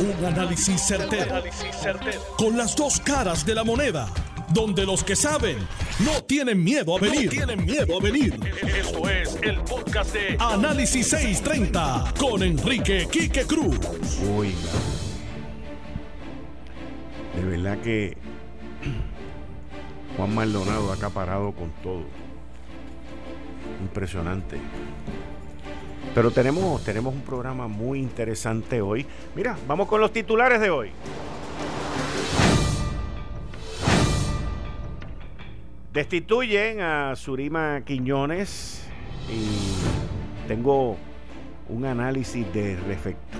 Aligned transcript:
Un 0.00 0.24
análisis 0.24 0.80
certero, 0.80 1.42
Con 2.36 2.56
las 2.56 2.76
dos 2.76 3.00
caras 3.00 3.44
de 3.44 3.54
la 3.54 3.64
moneda. 3.64 4.08
Donde 4.50 4.86
los 4.86 5.02
que 5.02 5.16
saben 5.16 5.58
no 6.00 6.22
tienen 6.22 6.62
miedo 6.62 6.96
a 6.96 7.00
venir. 7.00 7.28
tienen 7.28 7.64
miedo 7.66 7.98
a 7.98 8.00
venir. 8.02 8.38
Esto 8.62 9.08
es 9.08 9.36
el 9.42 9.60
podcast 9.62 10.14
de 10.14 10.36
Análisis 10.38 11.08
630 11.08 12.14
con 12.18 12.42
Enrique 12.42 13.08
Quique 13.10 13.42
Cruz. 13.44 13.78
Oiga. 14.36 14.56
De 17.34 17.44
verdad 17.44 17.78
que 17.78 18.16
Juan 20.16 20.34
Maldonado 20.34 20.92
ha 20.92 20.94
acaparado 20.94 21.52
con 21.52 21.70
todo. 21.82 22.04
Impresionante. 23.82 24.58
Pero 26.14 26.30
tenemos, 26.30 26.82
tenemos 26.84 27.14
un 27.14 27.20
programa 27.22 27.68
muy 27.68 28.00
interesante 28.00 28.80
hoy. 28.80 29.06
Mira, 29.34 29.56
vamos 29.66 29.88
con 29.88 30.00
los 30.00 30.12
titulares 30.12 30.60
de 30.60 30.70
hoy. 30.70 30.90
Destituyen 35.92 36.80
a 36.80 37.16
Surima 37.16 37.82
Quiñones 37.84 38.84
y 39.28 40.46
tengo 40.46 40.96
un 41.68 41.84
análisis 41.84 42.50
de 42.52 42.76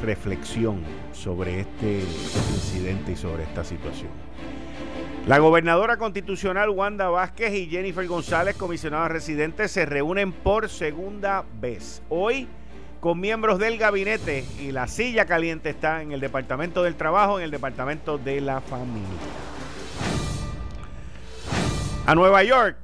reflexión 0.03 0.83
sobre 1.13 1.61
este 1.61 2.01
incidente 2.01 3.13
y 3.13 3.17
sobre 3.17 3.45
esta 3.45 3.65
situación. 3.65 4.11
La 5.29 5.41
gobernadora 5.41 5.99
constitucional 5.99 6.71
Wanda 6.71 7.11
Vázquez 7.11 7.53
y 7.53 7.67
Jennifer 7.67 8.07
González, 8.07 8.57
comisionada 8.57 9.09
residente, 9.09 9.69
se 9.69 9.85
reúnen 9.85 10.33
por 10.33 10.71
segunda 10.71 11.45
vez. 11.61 12.01
Hoy 12.09 12.49
con 13.01 13.21
miembros 13.21 13.59
del 13.59 13.77
gabinete 13.77 14.47
y 14.59 14.73
la 14.73 14.89
silla 14.89 15.27
caliente 15.27 15.69
está 15.69 16.01
en 16.01 16.13
el 16.13 16.21
Departamento 16.21 16.83
del 16.83 16.95
Trabajo, 16.95 17.39
en 17.39 17.45
el 17.45 17.51
Departamento 17.51 18.17
de 18.17 18.41
la 18.41 18.63
Familia. 18.63 19.07
A 22.07 22.15
Nueva 22.15 22.43
York 22.43 22.79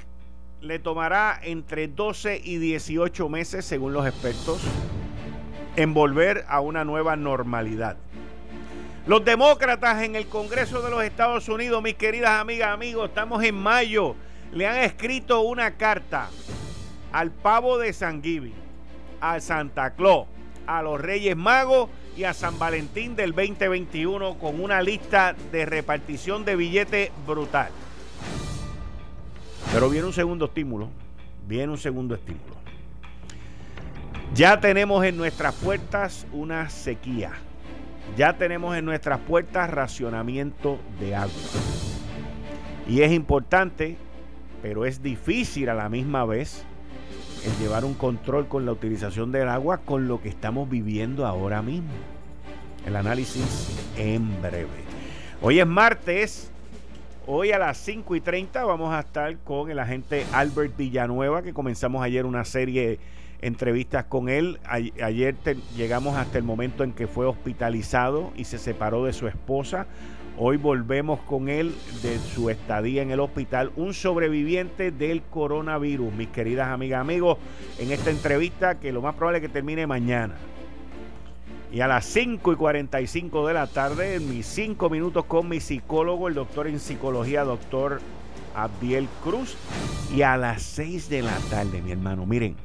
le 0.60 0.78
tomará 0.78 1.40
entre 1.42 1.88
12 1.88 2.42
y 2.44 2.58
18 2.58 3.26
meses, 3.30 3.64
según 3.64 3.94
los 3.94 4.06
expertos, 4.06 4.60
en 5.76 5.94
volver 5.94 6.44
a 6.46 6.60
una 6.60 6.84
nueva 6.84 7.16
normalidad. 7.16 7.96
Los 9.06 9.22
demócratas 9.22 10.02
en 10.02 10.16
el 10.16 10.28
Congreso 10.28 10.80
de 10.80 10.90
los 10.90 11.04
Estados 11.04 11.48
Unidos, 11.50 11.82
mis 11.82 11.94
queridas 11.94 12.40
amigas, 12.40 12.70
amigos, 12.72 13.10
estamos 13.10 13.44
en 13.44 13.54
mayo, 13.54 14.16
le 14.50 14.66
han 14.66 14.78
escrito 14.78 15.42
una 15.42 15.72
carta 15.72 16.30
al 17.12 17.30
pavo 17.30 17.76
de 17.76 17.92
San 17.92 18.22
Giving 18.22 18.54
a 19.20 19.40
Santa 19.40 19.94
Claus, 19.94 20.26
a 20.66 20.82
los 20.82 20.98
Reyes 21.00 21.36
Magos 21.36 21.90
y 22.16 22.24
a 22.24 22.32
San 22.32 22.58
Valentín 22.58 23.14
del 23.14 23.32
2021 23.32 24.38
con 24.38 24.58
una 24.58 24.80
lista 24.80 25.34
de 25.52 25.66
repartición 25.66 26.44
de 26.46 26.56
billetes 26.56 27.10
brutal. 27.26 27.70
Pero 29.72 29.90
viene 29.90 30.06
un 30.06 30.12
segundo 30.12 30.46
estímulo, 30.46 30.88
viene 31.46 31.72
un 31.72 31.78
segundo 31.78 32.14
estímulo. 32.14 32.54
Ya 34.34 34.60
tenemos 34.60 35.04
en 35.04 35.16
nuestras 35.16 35.54
puertas 35.54 36.26
una 36.32 36.70
sequía. 36.70 37.32
Ya 38.16 38.36
tenemos 38.36 38.76
en 38.76 38.84
nuestras 38.84 39.18
puertas 39.20 39.70
racionamiento 39.70 40.78
de 41.00 41.14
agua. 41.14 41.32
Y 42.86 43.02
es 43.02 43.12
importante, 43.12 43.96
pero 44.62 44.84
es 44.84 45.02
difícil 45.02 45.68
a 45.68 45.74
la 45.74 45.88
misma 45.88 46.24
vez 46.24 46.64
el 47.44 47.56
llevar 47.58 47.84
un 47.84 47.94
control 47.94 48.48
con 48.48 48.64
la 48.64 48.72
utilización 48.72 49.32
del 49.32 49.48
agua 49.48 49.78
con 49.78 50.08
lo 50.08 50.22
que 50.22 50.28
estamos 50.28 50.68
viviendo 50.68 51.26
ahora 51.26 51.60
mismo. 51.60 51.92
El 52.86 52.96
análisis 52.96 53.76
en 53.96 54.40
breve. 54.40 54.68
Hoy 55.42 55.60
es 55.60 55.66
martes. 55.66 56.50
Hoy 57.26 57.52
a 57.52 57.58
las 57.58 57.78
5 57.78 58.16
y 58.16 58.20
30 58.20 58.64
vamos 58.64 58.92
a 58.92 59.00
estar 59.00 59.36
con 59.38 59.70
el 59.70 59.78
agente 59.78 60.26
Albert 60.32 60.76
Villanueva, 60.76 61.42
que 61.42 61.54
comenzamos 61.54 62.02
ayer 62.02 62.26
una 62.26 62.44
serie 62.44 62.98
entrevistas 63.44 64.06
con 64.06 64.28
él. 64.28 64.58
ayer 64.66 65.36
llegamos 65.76 66.16
hasta 66.16 66.38
el 66.38 66.44
momento 66.44 66.82
en 66.82 66.92
que 66.92 67.06
fue 67.06 67.26
hospitalizado 67.26 68.32
y 68.36 68.44
se 68.44 68.58
separó 68.58 69.04
de 69.04 69.12
su 69.12 69.28
esposa. 69.28 69.86
Hoy 70.36 70.56
volvemos 70.56 71.20
con 71.20 71.48
él 71.48 71.74
de 72.02 72.18
su 72.18 72.50
estadía 72.50 73.02
en 73.02 73.12
el 73.12 73.20
hospital, 73.20 73.70
un 73.76 73.94
sobreviviente 73.94 74.90
del 74.90 75.22
coronavirus, 75.22 76.12
mis 76.14 76.28
queridas 76.28 76.68
amigas, 76.68 77.02
amigos, 77.02 77.38
en 77.78 77.92
esta 77.92 78.10
entrevista 78.10 78.80
que 78.80 78.92
lo 78.92 79.00
más 79.00 79.14
probable 79.14 79.38
es 79.38 79.42
que 79.42 79.48
termine 79.48 79.86
mañana. 79.86 80.34
Y 81.70 81.80
a 81.82 81.86
las 81.86 82.04
5 82.06 82.52
y 82.52 82.56
45 82.56 83.46
de 83.46 83.54
la 83.54 83.66
tarde, 83.66 84.14
en 84.14 84.28
mis 84.28 84.46
5 84.46 84.90
minutos 84.90 85.24
con 85.26 85.48
mi 85.48 85.60
psicólogo, 85.60 86.28
el 86.28 86.34
doctor 86.34 86.66
en 86.66 86.80
psicología, 86.80 87.44
doctor 87.44 88.00
Abdiel 88.54 89.08
Cruz. 89.22 89.56
Y 90.14 90.22
a 90.22 90.36
las 90.36 90.62
6 90.62 91.08
de 91.08 91.22
la 91.22 91.36
tarde, 91.50 91.82
mi 91.82 91.90
hermano, 91.92 92.26
miren, 92.26 92.56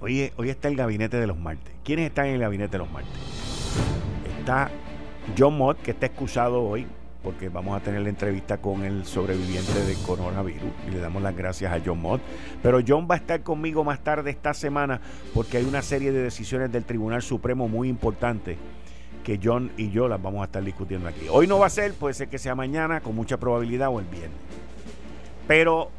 hoy, 0.00 0.32
está 0.48 0.68
el 0.68 0.76
gabinete 0.76 1.18
de 1.18 1.26
los 1.26 1.38
martes. 1.38 1.72
¿Quiénes 1.84 2.06
están 2.06 2.26
en 2.26 2.34
el 2.34 2.40
gabinete 2.40 2.72
de 2.72 2.78
los 2.78 2.90
martes? 2.90 3.12
Está 4.38 4.70
John 5.38 5.56
Mott, 5.56 5.80
que 5.82 5.90
está 5.92 6.06
excusado 6.06 6.62
hoy, 6.62 6.86
porque 7.22 7.48
vamos 7.48 7.76
a 7.76 7.82
tener 7.82 8.00
la 8.00 8.08
entrevista 8.08 8.58
con 8.58 8.84
el 8.84 9.04
sobreviviente 9.04 9.84
de 9.84 9.94
coronavirus 10.06 10.70
y 10.88 10.90
le 10.90 10.98
damos 10.98 11.22
las 11.22 11.36
gracias 11.36 11.72
a 11.72 11.80
John 11.84 12.00
Mott. 12.00 12.20
Pero 12.62 12.80
John 12.86 13.06
va 13.10 13.16
a 13.16 13.18
estar 13.18 13.42
conmigo 13.42 13.84
más 13.84 14.00
tarde 14.00 14.30
esta 14.30 14.54
semana 14.54 15.00
porque 15.34 15.58
hay 15.58 15.64
una 15.64 15.82
serie 15.82 16.12
de 16.12 16.22
decisiones 16.22 16.72
del 16.72 16.84
Tribunal 16.84 17.22
Supremo 17.22 17.68
muy 17.68 17.88
importantes 17.88 18.56
que 19.22 19.38
John 19.42 19.70
y 19.76 19.90
yo 19.90 20.08
las 20.08 20.20
vamos 20.20 20.40
a 20.40 20.44
estar 20.46 20.64
discutiendo 20.64 21.08
aquí. 21.08 21.26
Hoy 21.30 21.46
no 21.46 21.58
va 21.58 21.66
a 21.66 21.70
ser, 21.70 21.92
puede 21.92 22.14
ser 22.14 22.28
que 22.28 22.38
sea 22.38 22.54
mañana, 22.54 23.00
con 23.00 23.14
mucha 23.14 23.36
probabilidad, 23.36 23.88
o 23.90 24.00
el 24.00 24.06
viernes. 24.06 24.38
Pero 25.46 25.90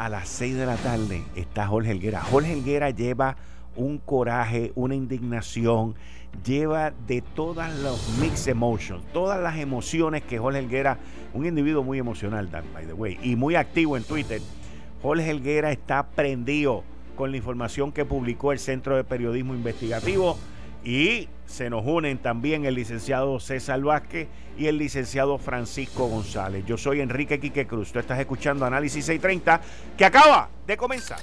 a 0.00 0.08
las 0.08 0.30
6 0.30 0.56
de 0.56 0.64
la 0.64 0.76
tarde 0.76 1.22
está 1.36 1.66
Jorge 1.66 1.90
Helguera. 1.90 2.22
Jorge 2.22 2.54
Helguera 2.54 2.88
lleva 2.88 3.36
un 3.76 3.98
coraje, 3.98 4.72
una 4.74 4.94
indignación 4.94 5.94
lleva 6.42 6.94
de 7.06 7.20
todas 7.20 7.78
los 7.80 8.16
mixed 8.18 8.50
emotions, 8.50 9.04
todas 9.12 9.38
las 9.42 9.58
emociones 9.58 10.22
que 10.22 10.38
Jorge 10.38 10.60
Helguera, 10.60 10.96
un 11.34 11.44
individuo 11.44 11.84
muy 11.84 11.98
emocional, 11.98 12.48
by 12.72 12.86
the 12.86 12.94
way, 12.94 13.18
y 13.22 13.36
muy 13.36 13.56
activo 13.56 13.98
en 13.98 14.04
Twitter, 14.04 14.40
Jorge 15.02 15.30
Helguera 15.30 15.70
está 15.70 16.06
prendido 16.06 16.82
con 17.14 17.30
la 17.30 17.36
información 17.36 17.92
que 17.92 18.06
publicó 18.06 18.52
el 18.52 18.58
Centro 18.58 18.96
de 18.96 19.04
Periodismo 19.04 19.52
Investigativo 19.52 20.38
y 20.84 21.28
se 21.46 21.68
nos 21.68 21.84
unen 21.84 22.18
también 22.18 22.64
el 22.64 22.74
licenciado 22.74 23.40
César 23.40 23.80
Vázquez 23.80 24.28
y 24.56 24.66
el 24.66 24.78
licenciado 24.78 25.38
Francisco 25.38 26.06
González. 26.06 26.64
Yo 26.66 26.76
soy 26.76 27.00
Enrique 27.00 27.40
Quique 27.40 27.66
Cruz. 27.66 27.92
Tú 27.92 27.98
estás 27.98 28.18
escuchando 28.18 28.64
Análisis 28.64 29.04
630 29.04 29.60
que 29.96 30.04
acaba 30.04 30.48
de 30.66 30.76
comenzar. 30.76 31.18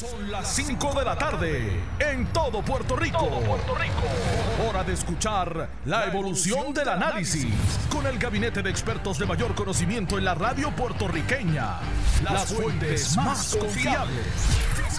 Son 0.00 0.30
las 0.30 0.48
5 0.54 0.98
de 0.98 1.04
la 1.04 1.14
tarde 1.14 1.78
en 1.98 2.24
todo 2.32 2.62
Puerto 2.62 2.96
Rico. 2.96 3.28
Puerto 3.28 3.74
Rico. 3.74 4.66
Hora 4.66 4.82
de 4.82 4.94
escuchar 4.94 5.68
la 5.84 6.06
evolución 6.06 6.72
del 6.72 6.88
análisis 6.88 7.52
con 7.90 8.06
el 8.06 8.18
gabinete 8.18 8.62
de 8.62 8.70
expertos 8.70 9.18
de 9.18 9.26
mayor 9.26 9.54
conocimiento 9.54 10.16
en 10.16 10.24
la 10.24 10.34
radio 10.34 10.70
puertorriqueña. 10.70 11.80
Las 12.24 12.50
fuentes 12.50 13.14
más 13.18 13.54
confiables. 13.56 14.26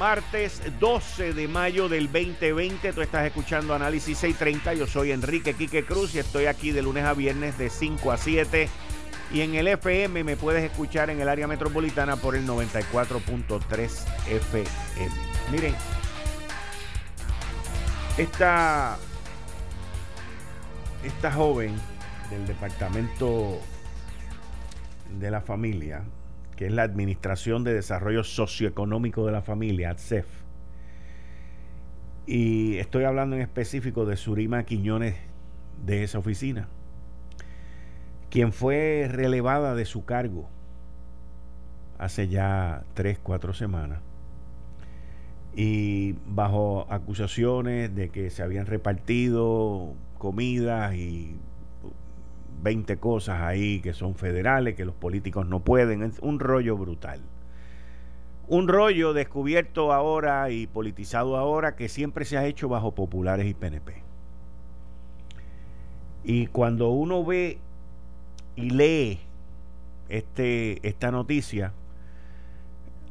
martes 0.00 0.62
12 0.80 1.34
de 1.34 1.46
mayo 1.46 1.90
del 1.90 2.10
2020. 2.10 2.94
Tú 2.94 3.02
estás 3.02 3.26
escuchando 3.26 3.74
Análisis 3.74 4.16
630. 4.16 4.72
Yo 4.72 4.86
soy 4.86 5.12
Enrique 5.12 5.52
Quique 5.52 5.84
Cruz 5.84 6.14
y 6.14 6.20
estoy 6.20 6.46
aquí 6.46 6.70
de 6.70 6.80
lunes 6.80 7.04
a 7.04 7.12
viernes 7.12 7.58
de 7.58 7.68
5 7.68 8.10
a 8.10 8.16
7. 8.16 8.70
Y 9.30 9.42
en 9.42 9.54
el 9.56 9.68
FM 9.68 10.24
me 10.24 10.38
puedes 10.38 10.64
escuchar 10.64 11.10
en 11.10 11.20
el 11.20 11.28
área 11.28 11.46
metropolitana 11.46 12.16
por 12.16 12.34
el 12.34 12.46
94.3 12.46 13.90
FM. 14.30 14.66
Miren, 15.52 15.74
esta, 18.16 18.96
esta 21.04 21.30
joven 21.30 21.74
del 22.30 22.46
departamento 22.46 23.60
de 25.18 25.30
la 25.30 25.42
familia 25.42 26.04
que 26.60 26.66
es 26.66 26.72
la 26.74 26.82
Administración 26.82 27.64
de 27.64 27.72
Desarrollo 27.72 28.22
Socioeconómico 28.22 29.24
de 29.24 29.32
la 29.32 29.40
Familia, 29.40 29.92
ADSEF. 29.92 30.26
Y 32.26 32.76
estoy 32.76 33.04
hablando 33.04 33.34
en 33.34 33.40
específico 33.40 34.04
de 34.04 34.18
Surima 34.18 34.62
Quiñones 34.64 35.14
de 35.86 36.04
esa 36.04 36.18
oficina, 36.18 36.68
quien 38.28 38.52
fue 38.52 39.08
relevada 39.10 39.74
de 39.74 39.86
su 39.86 40.04
cargo 40.04 40.50
hace 41.96 42.28
ya 42.28 42.84
tres, 42.92 43.18
cuatro 43.18 43.54
semanas 43.54 44.00
y 45.56 46.16
bajo 46.26 46.86
acusaciones 46.90 47.94
de 47.94 48.10
que 48.10 48.28
se 48.28 48.42
habían 48.42 48.66
repartido 48.66 49.94
comidas 50.18 50.94
y 50.94 51.38
20 52.62 52.98
cosas 52.98 53.40
ahí 53.40 53.80
que 53.80 53.92
son 53.92 54.14
federales, 54.14 54.74
que 54.74 54.84
los 54.84 54.94
políticos 54.94 55.46
no 55.46 55.60
pueden, 55.60 56.02
es 56.02 56.18
un 56.20 56.40
rollo 56.40 56.76
brutal. 56.76 57.20
Un 58.48 58.68
rollo 58.68 59.12
descubierto 59.12 59.92
ahora 59.92 60.50
y 60.50 60.66
politizado 60.66 61.36
ahora 61.36 61.76
que 61.76 61.88
siempre 61.88 62.24
se 62.24 62.36
ha 62.36 62.46
hecho 62.46 62.68
bajo 62.68 62.92
populares 62.92 63.46
y 63.46 63.54
PNP. 63.54 64.02
Y 66.24 66.48
cuando 66.48 66.90
uno 66.90 67.24
ve 67.24 67.58
y 68.56 68.70
lee 68.70 69.20
este, 70.08 70.86
esta 70.86 71.10
noticia, 71.10 71.72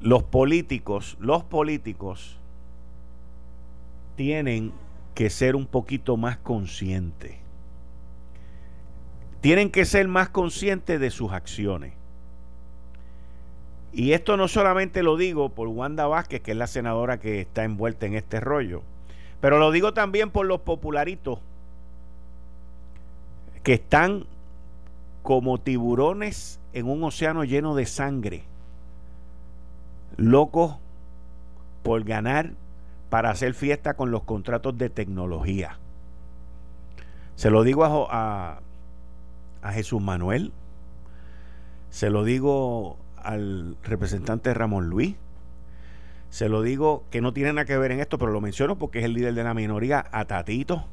los 0.02 0.24
políticos, 0.24 1.18
los 1.20 1.44
políticos 1.44 2.38
tienen 4.16 4.74
que 5.16 5.30
ser 5.30 5.56
un 5.56 5.66
poquito 5.66 6.18
más 6.18 6.38
conscientes. 6.38 7.36
Tienen 9.42 9.72
que 9.72 9.86
ser 9.86 10.08
más 10.08 10.30
conscientes 10.30 11.00
de 11.00 11.12
sus 11.12 11.32
acciones. 11.32 11.94
Y 13.92 14.14
esto 14.14 14.38
no 14.38 14.48
solamente 14.48 15.02
lo 15.02 15.18
digo 15.18 15.50
por 15.50 15.68
Wanda 15.68 16.08
Vázquez, 16.08 16.42
que 16.42 16.52
es 16.52 16.58
la 16.58 16.68
senadora 16.68 17.20
que 17.20 17.42
está 17.42 17.64
envuelta 17.64 18.06
en 18.06 18.16
este 18.16 18.40
rollo, 18.40 18.84
pero 19.42 19.58
lo 19.58 19.72
digo 19.72 19.94
también 19.94 20.30
por 20.30 20.46
los 20.46 20.62
popularitos 20.62 21.40
que 23.64 23.74
están 23.74 24.26
como 25.24 25.58
tiburones 25.60 26.60
en 26.74 26.88
un 26.88 27.04
océano 27.04 27.44
lleno 27.44 27.76
de 27.76 27.86
sangre, 27.86 28.44
locos 30.18 30.76
por 31.84 32.04
ganar 32.04 32.52
para 33.10 33.32
hacer 33.32 33.54
fiesta 33.54 33.96
con 33.96 34.12
los 34.12 34.24
contratos 34.24 34.78
de 34.78 34.90
tecnología. 34.90 35.78
Se 37.36 37.50
lo 37.50 37.64
digo 37.64 37.86
a, 37.86 38.08
a, 38.10 38.60
Jesús 39.64 40.02
Manuel, 40.02 40.54
se 41.90 42.10
lo 42.10 42.24
digo 42.24 42.98
al 43.18 43.78
representante 43.84 44.54
Ramón 44.54 44.90
Luis, 44.90 45.16
se 46.30 46.48
lo 46.48 46.62
digo 46.62 47.04
que 47.10 47.22
no 47.22 47.34
tiene 47.34 47.54
nada 47.54 47.66
que 47.66 47.78
ver 47.78 47.92
en 47.92 48.00
esto, 48.00 48.18
pero 48.18 48.32
lo 48.32 48.42
menciono 48.42 48.78
porque 48.78 49.00
es 49.00 49.06
el 49.06 49.14
líder 49.14 49.34
de 49.34 49.44
la 49.44 49.54
minoría, 49.54 50.06
a 50.12 50.26
Tatito. 50.26 50.86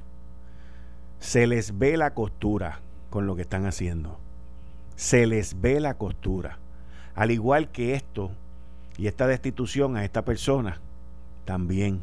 Se 1.19 1.47
les 1.47 1.79
ve 1.79 1.97
la 1.97 2.15
costura 2.15 2.81
con 3.11 3.27
lo 3.27 3.37
que 3.37 3.43
están 3.43 3.67
haciendo. 3.67 4.19
Se 4.97 5.27
les 5.27 5.61
ve 5.61 5.79
la 5.81 5.95
costura. 5.95 6.59
Al 7.15 7.31
igual 7.31 7.71
que 7.71 7.95
esto 7.95 8.31
y 8.97 9.09
esta 9.09 9.27
destitución 9.27 9.97
a 9.97 10.05
esta 10.05 10.25
persona, 10.25 10.81
también. 11.45 12.03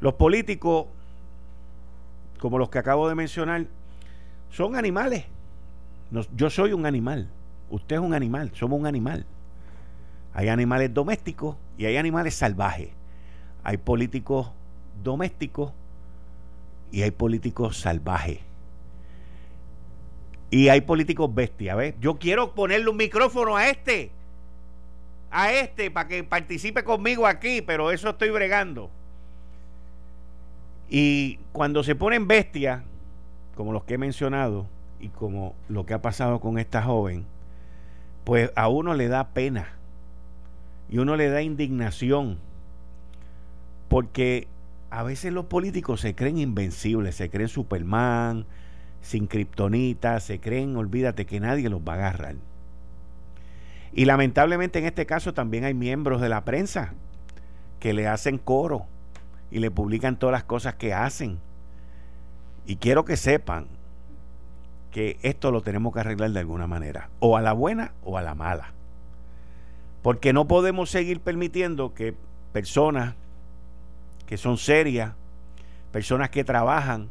Los 0.00 0.14
políticos, 0.14 0.86
como 2.38 2.58
los 2.58 2.70
que 2.70 2.78
acabo 2.78 3.08
de 3.08 3.14
mencionar, 3.16 3.66
son 4.50 4.76
animales. 4.76 5.24
Yo 6.34 6.50
soy 6.50 6.72
un 6.72 6.86
animal. 6.86 7.28
Usted 7.70 7.96
es 7.96 8.02
un 8.02 8.14
animal. 8.14 8.50
Somos 8.54 8.78
un 8.78 8.86
animal. 8.86 9.26
Hay 10.34 10.48
animales 10.48 10.92
domésticos 10.92 11.56
y 11.76 11.86
hay 11.86 11.96
animales 11.96 12.34
salvajes. 12.34 12.90
Hay 13.64 13.76
políticos 13.78 14.50
domésticos 15.02 15.72
y 16.90 17.02
hay 17.02 17.10
políticos 17.10 17.78
salvajes. 17.78 18.40
Y 20.50 20.68
hay 20.68 20.82
políticos 20.82 21.34
bestias, 21.34 21.76
¿ves? 21.76 21.94
Yo 21.98 22.18
quiero 22.18 22.54
ponerle 22.54 22.90
un 22.90 22.96
micrófono 22.96 23.56
a 23.56 23.68
este. 23.68 24.10
A 25.30 25.50
este 25.50 25.90
para 25.90 26.08
que 26.08 26.22
participe 26.24 26.84
conmigo 26.84 27.26
aquí, 27.26 27.62
pero 27.62 27.90
eso 27.90 28.10
estoy 28.10 28.28
bregando. 28.30 28.90
Y 30.90 31.38
cuando 31.52 31.82
se 31.82 31.94
ponen 31.94 32.28
bestias, 32.28 32.82
como 33.56 33.72
los 33.72 33.84
que 33.84 33.94
he 33.94 33.98
mencionado, 33.98 34.66
y 35.02 35.08
como 35.08 35.54
lo 35.68 35.84
que 35.84 35.94
ha 35.94 36.00
pasado 36.00 36.40
con 36.40 36.58
esta 36.58 36.82
joven, 36.82 37.26
pues 38.24 38.50
a 38.54 38.68
uno 38.68 38.94
le 38.94 39.08
da 39.08 39.28
pena 39.28 39.68
y 40.88 40.98
uno 40.98 41.16
le 41.16 41.28
da 41.28 41.42
indignación 41.42 42.38
porque 43.88 44.46
a 44.90 45.02
veces 45.02 45.32
los 45.32 45.46
políticos 45.46 46.00
se 46.00 46.14
creen 46.14 46.38
invencibles, 46.38 47.16
se 47.16 47.28
creen 47.28 47.48
Superman, 47.48 48.46
sin 49.00 49.26
kriptonita, 49.26 50.20
se 50.20 50.38
creen, 50.38 50.76
olvídate 50.76 51.26
que 51.26 51.40
nadie 51.40 51.68
los 51.68 51.80
va 51.80 51.94
a 51.94 51.96
agarrar. 51.96 52.36
Y 53.92 54.04
lamentablemente 54.04 54.78
en 54.78 54.86
este 54.86 55.04
caso 55.04 55.34
también 55.34 55.64
hay 55.64 55.74
miembros 55.74 56.20
de 56.20 56.28
la 56.28 56.44
prensa 56.44 56.94
que 57.80 57.92
le 57.92 58.06
hacen 58.06 58.38
coro 58.38 58.86
y 59.50 59.58
le 59.58 59.70
publican 59.70 60.16
todas 60.16 60.32
las 60.32 60.44
cosas 60.44 60.76
que 60.76 60.94
hacen. 60.94 61.38
Y 62.66 62.76
quiero 62.76 63.04
que 63.04 63.16
sepan 63.16 63.66
que 64.92 65.18
esto 65.22 65.50
lo 65.50 65.62
tenemos 65.62 65.92
que 65.92 66.00
arreglar 66.00 66.30
de 66.30 66.40
alguna 66.40 66.68
manera, 66.68 67.08
o 67.18 67.36
a 67.36 67.40
la 67.40 67.52
buena 67.52 67.92
o 68.04 68.16
a 68.16 68.22
la 68.22 68.34
mala. 68.34 68.72
Porque 70.02 70.32
no 70.32 70.46
podemos 70.46 70.90
seguir 70.90 71.20
permitiendo 71.20 71.94
que 71.94 72.14
personas 72.52 73.14
que 74.26 74.36
son 74.36 74.58
serias, 74.58 75.12
personas 75.90 76.30
que 76.30 76.44
trabajan, 76.44 77.08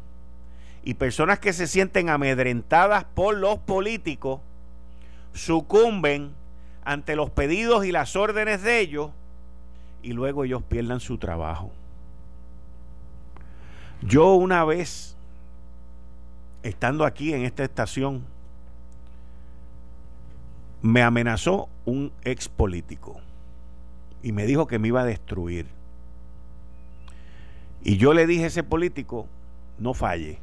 y 0.83 0.95
personas 0.95 1.39
que 1.39 1.53
se 1.53 1.67
sienten 1.67 2.09
amedrentadas 2.09 3.03
por 3.03 3.37
los 3.37 3.59
políticos 3.59 4.41
sucumben 5.33 6.31
ante 6.83 7.15
los 7.15 7.29
pedidos 7.29 7.85
y 7.85 7.91
las 7.91 8.15
órdenes 8.15 8.63
de 8.63 8.79
ellos 8.79 9.11
y 10.01 10.13
luego 10.13 10.43
ellos 10.43 10.63
pierdan 10.63 10.99
su 10.99 11.17
trabajo. 11.19 11.71
Yo 14.01 14.33
una 14.33 14.65
vez, 14.65 15.15
estando 16.63 17.05
aquí 17.05 17.33
en 17.33 17.43
esta 17.43 17.63
estación, 17.63 18.23
me 20.81 21.01
amenazó 21.01 21.69
un 21.85 22.11
ex 22.23 22.49
político 22.49 23.19
y 24.23 24.31
me 24.31 24.45
dijo 24.45 24.67
que 24.67 24.79
me 24.79 24.87
iba 24.87 25.01
a 25.01 25.05
destruir. 25.05 25.67
Y 27.83 27.97
yo 27.97 28.13
le 28.13 28.27
dije 28.27 28.45
a 28.45 28.47
ese 28.47 28.63
político, 28.63 29.27
no 29.79 29.93
falle 29.93 30.39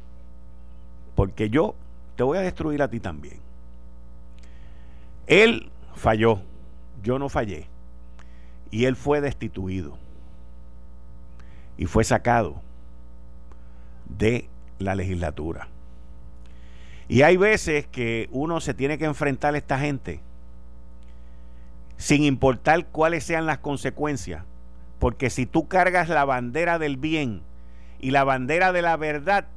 porque 1.19 1.49
yo 1.49 1.75
te 2.15 2.23
voy 2.23 2.37
a 2.37 2.41
destruir 2.41 2.81
a 2.81 2.87
ti 2.87 3.01
también. 3.01 3.41
Él 5.27 5.69
falló, 5.93 6.39
yo 7.03 7.19
no 7.19 7.27
fallé, 7.27 7.67
y 8.71 8.85
él 8.85 8.95
fue 8.95 9.19
destituido 9.19 9.97
y 11.77 11.87
fue 11.87 12.05
sacado 12.05 12.61
de 14.07 14.47
la 14.77 14.95
legislatura. 14.95 15.67
Y 17.09 17.23
hay 17.23 17.37
veces 17.37 17.87
que 17.87 18.29
uno 18.31 18.61
se 18.61 18.75
tiene 18.75 18.99
que 18.99 19.05
enfrentar 19.05 19.55
a 19.55 19.57
esta 19.57 19.79
gente 19.79 20.21
sin 21.97 22.23
importar 22.23 22.85
cuáles 22.85 23.25
sean 23.25 23.47
las 23.47 23.57
consecuencias, 23.57 24.45
porque 24.99 25.31
si 25.31 25.45
tú 25.45 25.67
cargas 25.67 26.07
la 26.07 26.23
bandera 26.23 26.77
del 26.79 26.95
bien 26.95 27.41
y 27.99 28.11
la 28.11 28.23
bandera 28.23 28.71
de 28.71 28.83
la 28.83 28.95
verdad, 28.95 29.47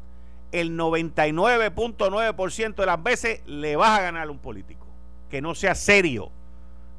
el 0.51 0.77
99.9% 0.77 2.75
de 2.75 2.87
las 2.87 3.03
veces 3.03 3.43
le 3.47 3.77
vas 3.77 3.99
a 3.99 4.03
ganar 4.03 4.27
a 4.29 4.31
un 4.31 4.39
político. 4.39 4.87
Que 5.31 5.43
no 5.43 5.55
sea 5.55 5.75
serio, 5.75 6.31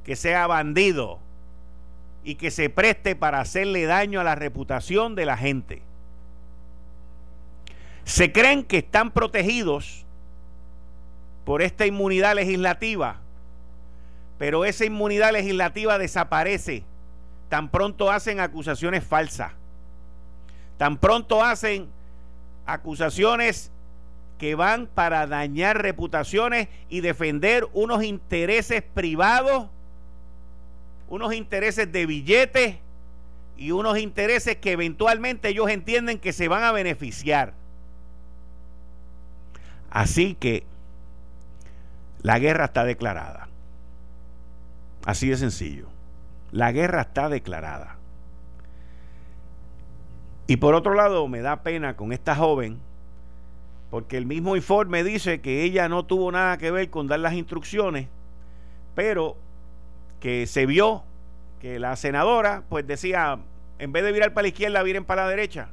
que 0.05 0.15
sea 0.15 0.47
bandido 0.47 1.19
y 2.23 2.35
que 2.35 2.51
se 2.51 2.69
preste 2.69 3.15
para 3.15 3.39
hacerle 3.39 3.85
daño 3.85 4.19
a 4.19 4.23
la 4.23 4.35
reputación 4.35 5.15
de 5.15 5.25
la 5.25 5.35
gente. 5.35 5.81
Se 8.05 8.31
creen 8.31 8.63
que 8.63 8.77
están 8.77 9.11
protegidos 9.11 10.05
por 11.45 11.61
esta 11.61 11.85
inmunidad 11.85 12.35
legislativa, 12.35 13.19
pero 14.37 14.65
esa 14.65 14.85
inmunidad 14.85 15.31
legislativa 15.31 15.97
desaparece. 15.97 16.83
Tan 17.49 17.69
pronto 17.69 18.09
hacen 18.09 18.39
acusaciones 18.39 19.03
falsas, 19.03 19.51
tan 20.77 20.97
pronto 20.97 21.43
hacen 21.43 21.87
acusaciones 22.65 23.71
que 24.39 24.55
van 24.55 24.87
para 24.87 25.27
dañar 25.27 25.81
reputaciones 25.81 26.67
y 26.89 27.01
defender 27.01 27.67
unos 27.73 28.03
intereses 28.03 28.81
privados, 28.81 29.67
unos 31.07 31.33
intereses 31.33 31.91
de 31.91 32.05
billetes 32.05 32.77
y 33.55 33.71
unos 33.71 33.99
intereses 33.99 34.57
que 34.57 34.71
eventualmente 34.71 35.49
ellos 35.49 35.69
entienden 35.69 36.19
que 36.19 36.33
se 36.33 36.47
van 36.47 36.63
a 36.63 36.71
beneficiar. 36.71 37.53
Así 39.91 40.33
que 40.33 40.65
la 42.23 42.39
guerra 42.39 42.65
está 42.65 42.85
declarada. 42.85 43.49
Así 45.05 45.29
de 45.29 45.37
sencillo. 45.37 45.87
La 46.51 46.71
guerra 46.71 47.01
está 47.01 47.27
declarada. 47.27 47.97
Y 50.47 50.57
por 50.57 50.73
otro 50.73 50.93
lado, 50.93 51.27
me 51.27 51.41
da 51.41 51.63
pena 51.63 51.95
con 51.95 52.13
esta 52.13 52.35
joven, 52.35 52.79
porque 53.89 54.17
el 54.17 54.25
mismo 54.25 54.55
informe 54.55 55.03
dice 55.03 55.41
que 55.41 55.63
ella 55.63 55.89
no 55.89 56.05
tuvo 56.05 56.31
nada 56.31 56.57
que 56.57 56.71
ver 56.71 56.89
con 56.89 57.07
dar 57.07 57.19
las 57.19 57.33
instrucciones, 57.33 58.07
pero 58.95 59.35
que 60.19 60.47
se 60.47 60.65
vio 60.65 61.03
que 61.59 61.79
la 61.79 61.95
senadora 61.95 62.63
pues 62.69 62.87
decía, 62.87 63.39
en 63.79 63.91
vez 63.91 64.03
de 64.03 64.11
virar 64.11 64.33
para 64.33 64.43
la 64.43 64.47
izquierda, 64.49 64.83
viren 64.83 65.05
para 65.05 65.23
la 65.23 65.29
derecha. 65.29 65.69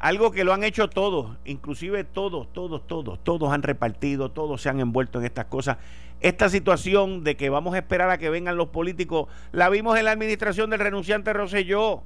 Algo 0.00 0.30
que 0.30 0.44
lo 0.44 0.54
han 0.54 0.64
hecho 0.64 0.88
todos, 0.88 1.36
inclusive 1.44 2.04
todos, 2.04 2.50
todos, 2.54 2.86
todos, 2.86 3.22
todos 3.22 3.52
han 3.52 3.62
repartido, 3.62 4.30
todos 4.30 4.62
se 4.62 4.70
han 4.70 4.80
envuelto 4.80 5.18
en 5.18 5.26
estas 5.26 5.44
cosas. 5.44 5.76
Esta 6.22 6.48
situación 6.48 7.22
de 7.22 7.36
que 7.36 7.50
vamos 7.50 7.74
a 7.74 7.78
esperar 7.78 8.08
a 8.08 8.16
que 8.16 8.30
vengan 8.30 8.56
los 8.56 8.68
políticos, 8.68 9.28
la 9.52 9.68
vimos 9.68 9.98
en 9.98 10.06
la 10.06 10.12
administración 10.12 10.70
del 10.70 10.80
renunciante 10.80 11.34
Rosselló, 11.34 12.02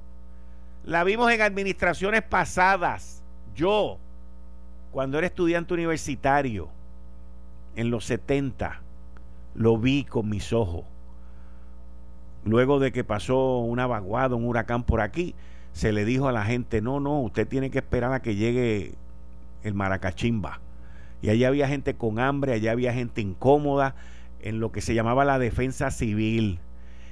la 0.83 1.05
vimos 1.05 1.31
en 1.31 1.41
administraciones 1.41 2.21
pasadas. 2.21 3.23
Yo, 3.55 3.97
cuando 4.91 5.17
era 5.17 5.27
estudiante 5.27 5.73
universitario, 5.73 6.67
en 7.77 7.91
los 7.91 8.03
70, 8.05 8.81
lo 9.53 9.77
vi 9.77 10.03
con 10.03 10.29
mis 10.29 10.51
ojos. 10.51 10.83
Luego 12.43 12.79
de 12.79 12.91
que 12.91 13.05
pasó 13.05 13.59
una 13.59 13.87
vaguada, 13.87 14.35
un 14.35 14.45
huracán 14.45 14.83
por 14.83 14.99
aquí, 14.99 15.33
se 15.75 15.91
le 15.91 16.05
dijo 16.05 16.29
a 16.29 16.31
la 16.31 16.45
gente, 16.45 16.81
no, 16.81 17.01
no, 17.01 17.19
usted 17.19 17.45
tiene 17.45 17.69
que 17.69 17.79
esperar 17.79 18.13
a 18.13 18.21
que 18.21 18.35
llegue 18.35 18.93
el 19.61 19.73
Maracachimba. 19.73 20.61
Y 21.21 21.29
allá 21.29 21.49
había 21.49 21.67
gente 21.67 21.95
con 21.95 22.17
hambre, 22.17 22.53
allá 22.53 22.71
había 22.71 22.93
gente 22.93 23.19
incómoda 23.19 23.93
en 24.39 24.61
lo 24.61 24.71
que 24.71 24.79
se 24.79 24.93
llamaba 24.93 25.25
la 25.25 25.37
defensa 25.37 25.91
civil. 25.91 26.59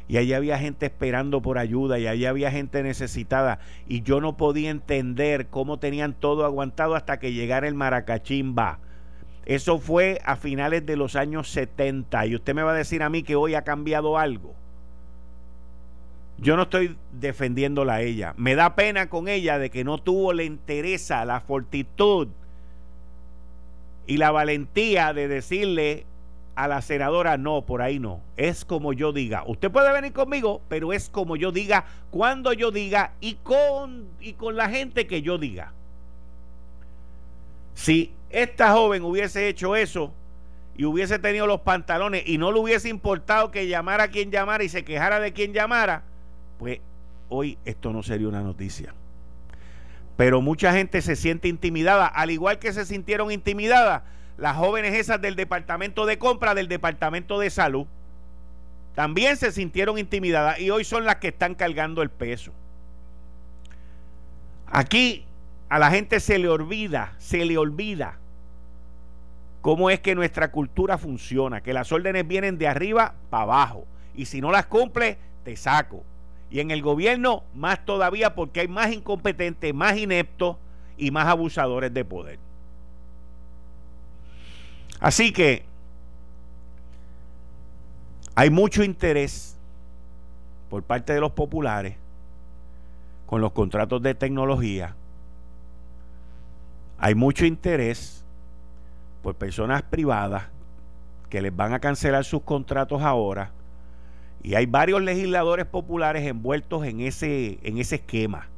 Y 0.07 0.15
allá 0.15 0.37
había 0.37 0.57
gente 0.59 0.85
esperando 0.85 1.41
por 1.41 1.57
ayuda 1.57 1.99
y 1.99 2.07
allá 2.07 2.29
había 2.29 2.51
gente 2.51 2.83
necesitada. 2.83 3.59
Y 3.85 4.01
yo 4.01 4.21
no 4.21 4.37
podía 4.37 4.69
entender 4.69 5.47
cómo 5.47 5.77
tenían 5.77 6.13
todo 6.13 6.45
aguantado 6.45 6.95
hasta 6.95 7.19
que 7.19 7.33
llegara 7.33 7.67
el 7.67 7.75
Maracachimba. 7.75 8.79
Eso 9.45 9.77
fue 9.77 10.21
a 10.23 10.37
finales 10.37 10.85
de 10.85 10.95
los 10.95 11.17
años 11.17 11.49
70. 11.49 12.27
Y 12.27 12.35
usted 12.35 12.55
me 12.55 12.63
va 12.63 12.71
a 12.71 12.75
decir 12.75 13.03
a 13.03 13.09
mí 13.09 13.23
que 13.23 13.35
hoy 13.35 13.55
ha 13.55 13.63
cambiado 13.63 14.17
algo. 14.17 14.55
Yo 16.43 16.57
no 16.57 16.63
estoy 16.63 16.97
defendiéndola 17.13 17.95
a 17.95 18.01
ella. 18.01 18.33
Me 18.35 18.55
da 18.55 18.75
pena 18.75 19.09
con 19.09 19.29
ella 19.29 19.57
de 19.57 19.69
que 19.69 19.85
no 19.85 19.97
tuvo 19.97 20.33
la 20.33 20.43
interesa, 20.43 21.23
la 21.23 21.39
fortitud 21.39 22.27
y 24.05 24.17
la 24.17 24.29
valentía 24.31 25.13
de 25.13 25.29
decirle 25.29 26.05
a 26.55 26.67
la 26.67 26.81
senadora, 26.81 27.37
no, 27.37 27.61
por 27.61 27.81
ahí 27.81 27.97
no. 27.97 28.19
Es 28.35 28.65
como 28.65 28.91
yo 28.91 29.13
diga. 29.13 29.45
Usted 29.47 29.71
puede 29.71 29.93
venir 29.93 30.11
conmigo, 30.11 30.61
pero 30.67 30.91
es 30.91 31.09
como 31.09 31.37
yo 31.37 31.53
diga, 31.53 31.85
cuando 32.11 32.51
yo 32.51 32.71
diga 32.71 33.13
y 33.21 33.35
con, 33.35 34.09
y 34.19 34.33
con 34.33 34.57
la 34.57 34.67
gente 34.67 35.07
que 35.07 35.21
yo 35.21 35.37
diga. 35.37 35.71
Si 37.73 38.11
esta 38.29 38.73
joven 38.73 39.03
hubiese 39.03 39.47
hecho 39.47 39.77
eso 39.77 40.13
y 40.75 40.83
hubiese 40.83 41.19
tenido 41.19 41.47
los 41.47 41.61
pantalones 41.61 42.23
y 42.27 42.37
no 42.37 42.51
le 42.51 42.59
hubiese 42.59 42.89
importado 42.89 43.49
que 43.49 43.67
llamara 43.67 44.03
a 44.03 44.07
quien 44.09 44.29
llamara 44.29 44.65
y 44.65 44.69
se 44.69 44.83
quejara 44.83 45.21
de 45.21 45.31
quien 45.31 45.53
llamara, 45.53 46.03
pues 46.63 46.79
hoy 47.27 47.57
esto 47.65 47.91
no 47.91 48.03
sería 48.03 48.29
una 48.29 48.41
noticia. 48.41 48.93
Pero 50.15 50.39
mucha 50.39 50.71
gente 50.71 51.01
se 51.01 51.17
siente 51.17 51.49
intimidada, 51.49 52.07
al 52.07 52.31
igual 52.31 52.57
que 52.57 52.71
se 52.71 52.85
sintieron 52.85 53.33
intimidadas 53.33 54.03
las 54.37 54.55
jóvenes 54.55 54.93
esas 54.93 55.19
del 55.19 55.35
departamento 55.35 56.05
de 56.05 56.17
compra, 56.17 56.55
del 56.55 56.69
departamento 56.69 57.37
de 57.37 57.49
salud. 57.49 57.85
También 58.95 59.35
se 59.35 59.51
sintieron 59.51 59.97
intimidadas 59.97 60.57
y 60.57 60.69
hoy 60.69 60.85
son 60.85 61.03
las 61.03 61.17
que 61.17 61.27
están 61.27 61.53
cargando 61.53 62.01
el 62.01 62.09
peso. 62.09 62.53
Aquí 64.67 65.25
a 65.67 65.79
la 65.79 65.91
gente 65.91 66.21
se 66.21 66.39
le 66.39 66.47
olvida, 66.47 67.13
se 67.17 67.43
le 67.43 67.57
olvida 67.57 68.19
cómo 69.59 69.89
es 69.89 69.99
que 69.99 70.15
nuestra 70.15 70.49
cultura 70.49 70.97
funciona, 70.97 71.59
que 71.59 71.73
las 71.73 71.91
órdenes 71.91 72.25
vienen 72.25 72.57
de 72.57 72.69
arriba 72.69 73.15
para 73.29 73.43
abajo 73.43 73.85
y 74.15 74.27
si 74.27 74.39
no 74.39 74.49
las 74.49 74.67
cumple, 74.67 75.17
te 75.43 75.57
saco. 75.57 76.05
Y 76.53 76.59
en 76.59 76.69
el 76.69 76.83
gobierno 76.83 77.43
más 77.55 77.83
todavía 77.83 78.35
porque 78.35 78.59
hay 78.59 78.67
más 78.67 78.91
incompetentes, 78.93 79.73
más 79.73 79.97
ineptos 79.97 80.57
y 80.97 81.09
más 81.09 81.25
abusadores 81.25 81.91
de 81.91 82.05
poder. 82.05 82.37
Así 84.99 85.33
que 85.33 85.65
hay 88.35 88.51
mucho 88.51 88.83
interés 88.83 89.57
por 90.69 90.83
parte 90.83 91.13
de 91.13 91.21
los 91.21 91.31
populares 91.31 91.95
con 93.25 93.41
los 93.41 93.51
contratos 93.53 94.03
de 94.03 94.13
tecnología. 94.13 94.95
Hay 96.99 97.15
mucho 97.15 97.47
interés 97.47 98.23
por 99.23 99.33
personas 99.33 99.81
privadas 99.81 100.43
que 101.31 101.41
les 101.41 101.55
van 101.55 101.73
a 101.73 101.79
cancelar 101.79 102.23
sus 102.23 102.43
contratos 102.43 103.01
ahora 103.01 103.49
y 104.43 104.55
hay 104.55 104.65
varios 104.65 105.01
legisladores 105.01 105.65
populares 105.65 106.27
envueltos 106.27 106.85
en 106.85 106.99
ese, 106.99 107.59
en 107.63 107.77
ese 107.77 107.95
esquema. 107.95 108.49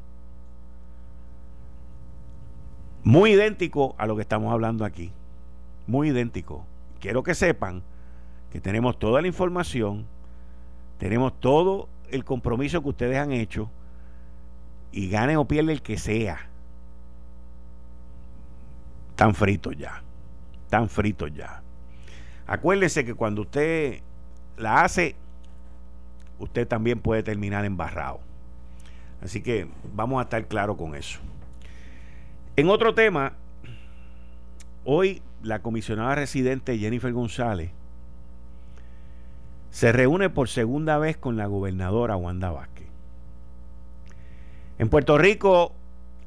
Muy 3.03 3.33
idéntico 3.33 3.93
a 3.99 4.07
lo 4.07 4.15
que 4.15 4.23
estamos 4.23 4.51
hablando 4.51 4.83
aquí. 4.83 5.11
Muy 5.85 6.09
idéntico. 6.09 6.65
Quiero 6.99 7.21
que 7.21 7.35
sepan 7.35 7.83
que 8.51 8.59
tenemos 8.59 8.97
toda 8.97 9.21
la 9.21 9.27
información, 9.27 10.07
tenemos 10.97 11.39
todo 11.39 11.87
el 12.09 12.25
compromiso 12.25 12.81
que 12.81 12.89
ustedes 12.89 13.19
han 13.19 13.31
hecho 13.31 13.69
y 14.91 15.09
gane 15.09 15.37
o 15.37 15.45
pierde 15.45 15.71
el 15.71 15.83
que 15.83 15.99
sea. 15.99 16.49
Tan 19.15 19.35
fritos 19.35 19.77
ya. 19.77 20.01
Tan 20.69 20.89
fritos 20.89 21.31
ya. 21.31 21.61
Acuérdense 22.47 23.05
que 23.05 23.13
cuando 23.13 23.41
usted 23.41 24.01
la 24.57 24.83
hace, 24.83 25.15
usted 26.39 26.67
también 26.67 26.99
puede 26.99 27.23
terminar 27.23 27.65
embarrado. 27.65 28.19
Así 29.21 29.41
que 29.41 29.67
vamos 29.93 30.19
a 30.19 30.23
estar 30.23 30.45
claros 30.47 30.77
con 30.77 30.95
eso. 30.95 31.19
En 32.55 32.69
otro 32.69 32.93
tema, 32.93 33.33
hoy 34.83 35.21
la 35.43 35.59
comisionada 35.59 36.15
residente 36.15 36.77
Jennifer 36.77 37.11
González 37.11 37.71
se 39.71 39.91
reúne 39.91 40.29
por 40.29 40.47
segunda 40.47 40.97
vez 40.97 41.17
con 41.17 41.35
la 41.35 41.47
gobernadora 41.47 42.15
Wanda 42.15 42.51
Vázquez. 42.51 42.87
En 44.77 44.89
Puerto 44.89 45.17
Rico 45.17 45.73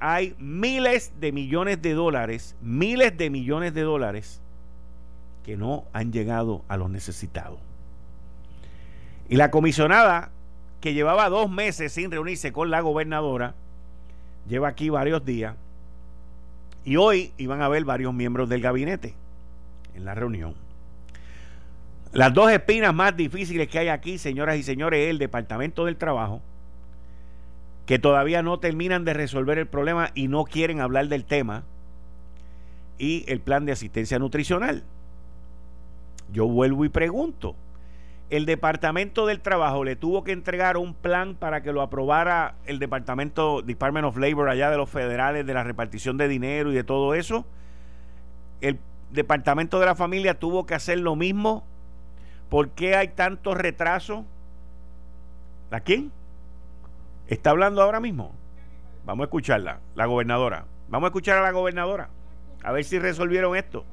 hay 0.00 0.35
miles 0.38 1.12
de 1.19 1.33
millones 1.33 1.81
de 1.83 1.95
dólares, 1.95 2.57
miles 2.61 3.17
de 3.17 3.31
millones 3.31 3.75
de 3.75 3.83
dólares 3.83 4.41
que 5.45 5.57
no 5.57 5.85
han 5.93 6.12
llegado 6.12 6.65
a 6.69 6.77
los 6.77 6.91
necesitados. 6.91 7.59
Y 9.29 9.37
la 9.37 9.51
comisionada, 9.51 10.31
que 10.81 10.95
llevaba 10.95 11.29
dos 11.29 11.51
meses 11.51 11.93
sin 11.93 12.11
reunirse 12.11 12.53
con 12.53 12.71
la 12.71 12.81
gobernadora, 12.81 13.55
lleva 14.49 14.69
aquí 14.69 14.89
varios 14.89 15.25
días. 15.25 15.55
Y 16.85 16.97
hoy 16.97 17.33
iban 17.37 17.61
a 17.61 17.69
ver 17.69 17.85
varios 17.85 18.15
miembros 18.15 18.49
del 18.49 18.63
gabinete 18.63 19.15
en 19.95 20.05
la 20.05 20.15
reunión. 20.15 20.55
Las 22.13 22.33
dos 22.33 22.51
espinas 22.51 22.95
más 22.95 23.15
difíciles 23.17 23.69
que 23.69 23.79
hay 23.79 23.89
aquí, 23.89 24.17
señoras 24.17 24.57
y 24.57 24.63
señores, 24.63 25.05
es 25.05 25.11
el 25.11 25.19
Departamento 25.19 25.85
del 25.85 25.97
Trabajo, 25.97 26.41
que 27.85 27.99
todavía 27.99 28.43
no 28.43 28.59
terminan 28.59 29.05
de 29.05 29.13
resolver 29.13 29.59
el 29.59 29.67
problema 29.67 30.11
y 30.15 30.29
no 30.29 30.45
quieren 30.45 30.81
hablar 30.81 31.09
del 31.09 31.25
tema, 31.25 31.65
y 32.97 33.25
el 33.29 33.41
plan 33.41 33.67
de 33.67 33.73
asistencia 33.73 34.19
nutricional. 34.19 34.83
Yo 36.33 36.47
vuelvo 36.49 36.85
y 36.85 36.89
pregunto, 36.89 37.55
el 38.31 38.45
Departamento 38.45 39.27
del 39.27 39.41
Trabajo 39.41 39.85
le 39.85 39.97
tuvo 39.97 40.23
que 40.23 40.33
entregar 40.33 40.77
un 40.77 40.95
plan 40.95 41.35
para 41.35 41.63
que 41.63 41.73
lo 41.73 41.81
aprobara 41.81 42.57
el 42.67 42.79
Departamento 42.79 43.63
Department 43.63 44.07
of 44.07 44.19
Labor 44.19 44.51
allá 44.51 44.71
de 44.71 44.77
los 44.77 44.91
federales 44.91 45.47
de 45.47 45.55
la 45.55 45.65
repartición 45.65 46.19
de 46.19 46.29
dinero 46.29 46.71
y 46.71 46.75
de 46.75 46.85
todo 46.85 47.15
eso. 47.15 47.47
El 48.61 48.79
Departamento 49.11 49.81
de 49.81 49.87
la 49.87 49.95
Familia 49.95 50.39
tuvo 50.39 50.67
que 50.67 50.75
hacer 50.75 50.99
lo 50.99 51.17
mismo. 51.17 51.65
¿Por 52.51 52.71
qué 52.71 52.97
hay 52.97 53.09
tanto 53.09 53.55
retraso? 53.55 54.27
¿A 55.71 55.81
quién? 55.81 56.13
¿Está 57.29 57.51
hablando 57.51 57.83
ahora 57.83 58.01
mismo? 58.01 58.35
Vamos 59.07 59.25
a 59.25 59.27
escucharla, 59.27 59.81
la 59.95 60.05
gobernadora. 60.05 60.67
Vamos 60.89 61.07
a 61.07 61.09
escuchar 61.09 61.39
a 61.39 61.43
la 61.43 61.53
gobernadora. 61.53 62.11
A 62.63 62.73
ver 62.73 62.85
si 62.85 62.99
resolvieron 62.99 63.57
esto. 63.57 63.87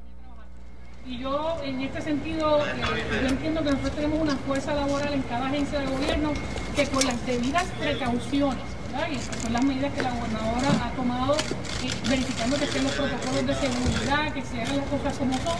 Y 1.08 1.18
yo, 1.18 1.56
en 1.62 1.80
este 1.82 2.02
sentido, 2.02 2.58
eh, 2.66 3.04
yo 3.22 3.28
entiendo 3.28 3.62
que 3.62 3.70
nosotros 3.70 3.94
tenemos 3.94 4.20
una 4.20 4.34
fuerza 4.38 4.74
laboral 4.74 5.14
en 5.14 5.22
cada 5.22 5.46
agencia 5.46 5.78
de 5.78 5.86
gobierno 5.86 6.32
que 6.74 6.84
con 6.88 7.06
las 7.06 7.24
debidas 7.24 7.64
precauciones, 7.78 8.64
¿verdad? 8.90 9.08
y 9.12 9.42
son 9.42 9.52
las 9.52 9.64
medidas 9.64 9.92
que 9.94 10.02
la 10.02 10.10
gobernadora 10.10 10.68
ha 10.84 10.90
tomado, 10.96 11.36
eh, 11.36 11.90
verificando 12.08 12.56
que 12.56 12.64
estén 12.64 12.82
los 12.82 12.92
protocolos 12.92 13.46
de 13.46 13.54
seguridad, 13.54 14.32
que 14.32 14.42
se 14.42 14.62
hagan 14.62 14.78
las 14.78 14.86
cosas 14.86 15.16
como 15.16 15.34
son, 15.34 15.58